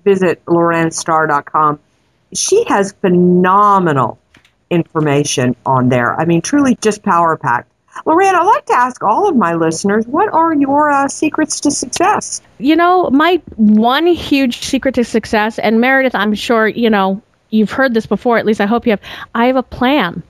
visit 0.03 0.43
lauranstar.com 0.45 1.79
she 2.33 2.63
has 2.65 2.93
phenomenal 2.93 4.19
information 4.69 5.55
on 5.65 5.89
there. 5.89 6.19
I 6.19 6.25
mean, 6.25 6.41
truly 6.41 6.77
just 6.81 7.03
power 7.03 7.37
packed. 7.37 7.71
Lorraine, 8.05 8.35
I'd 8.35 8.43
like 8.43 8.65
to 8.67 8.73
ask 8.73 9.03
all 9.03 9.27
of 9.27 9.35
my 9.35 9.55
listeners, 9.55 10.05
what 10.05 10.31
are 10.31 10.53
your 10.53 10.91
uh, 10.91 11.07
secrets 11.07 11.61
to 11.61 11.71
success? 11.71 12.41
You 12.59 12.75
know, 12.75 13.09
my 13.09 13.41
one 13.55 14.05
huge 14.05 14.59
secret 14.59 14.95
to 14.95 15.03
success, 15.03 15.57
and 15.57 15.81
Meredith, 15.81 16.13
I'm 16.13 16.35
sure, 16.35 16.67
you 16.67 16.89
know, 16.89 17.21
you've 17.49 17.71
heard 17.71 17.93
this 17.93 18.05
before, 18.05 18.37
at 18.37 18.45
least 18.45 18.61
I 18.61 18.65
hope 18.65 18.85
you 18.85 18.91
have. 18.91 19.01
I 19.33 19.47
have 19.47 19.55
a 19.55 19.63
plan. 19.63 20.21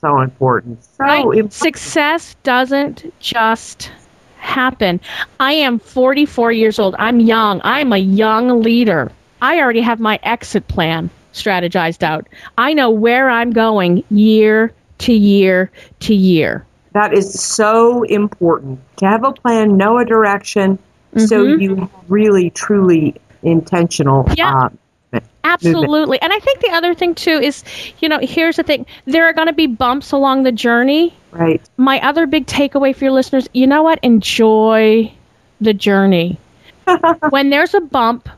So 0.00 0.20
important. 0.20 0.84
So 0.84 0.90
right? 1.04 1.20
important. 1.20 1.52
Success 1.52 2.36
doesn't 2.42 3.14
just 3.18 3.90
happen. 4.38 5.00
I 5.38 5.52
am 5.52 5.78
44 5.78 6.52
years 6.52 6.78
old. 6.78 6.96
I'm 6.98 7.20
young. 7.20 7.60
I'm 7.64 7.92
a 7.92 7.98
young 7.98 8.62
leader. 8.62 9.12
I 9.40 9.60
already 9.60 9.80
have 9.80 10.00
my 10.00 10.18
exit 10.22 10.68
plan 10.68 11.10
strategized 11.32 12.02
out. 12.02 12.28
I 12.58 12.74
know 12.74 12.90
where 12.90 13.30
I'm 13.30 13.50
going 13.50 14.04
year 14.10 14.72
to 14.98 15.12
year 15.12 15.70
to 16.00 16.14
year. 16.14 16.66
That 16.92 17.12
is 17.14 17.40
so 17.40 18.02
important 18.02 18.80
to 18.98 19.06
have 19.06 19.24
a 19.24 19.32
plan, 19.32 19.76
know 19.76 19.98
a 19.98 20.04
direction, 20.04 20.78
mm-hmm. 21.14 21.26
so 21.26 21.44
you 21.44 21.88
really, 22.08 22.50
truly 22.50 23.14
intentional. 23.42 24.28
Yeah. 24.36 24.68
Uh, 25.12 25.20
Absolutely. 25.42 26.20
And 26.20 26.32
I 26.32 26.38
think 26.38 26.60
the 26.60 26.70
other 26.70 26.94
thing, 26.94 27.14
too, 27.14 27.38
is 27.38 27.64
you 28.00 28.08
know, 28.08 28.18
here's 28.20 28.56
the 28.56 28.62
thing 28.62 28.86
there 29.06 29.26
are 29.26 29.32
going 29.32 29.46
to 29.46 29.52
be 29.52 29.66
bumps 29.66 30.12
along 30.12 30.42
the 30.42 30.52
journey. 30.52 31.14
Right. 31.32 31.62
My 31.76 32.00
other 32.00 32.26
big 32.26 32.46
takeaway 32.46 32.94
for 32.94 33.04
your 33.04 33.12
listeners 33.12 33.48
you 33.52 33.66
know 33.66 33.82
what? 33.82 34.00
Enjoy 34.02 35.12
the 35.60 35.74
journey. 35.74 36.38
when 37.30 37.50
there's 37.50 37.74
a 37.74 37.80
bump, 37.80 38.28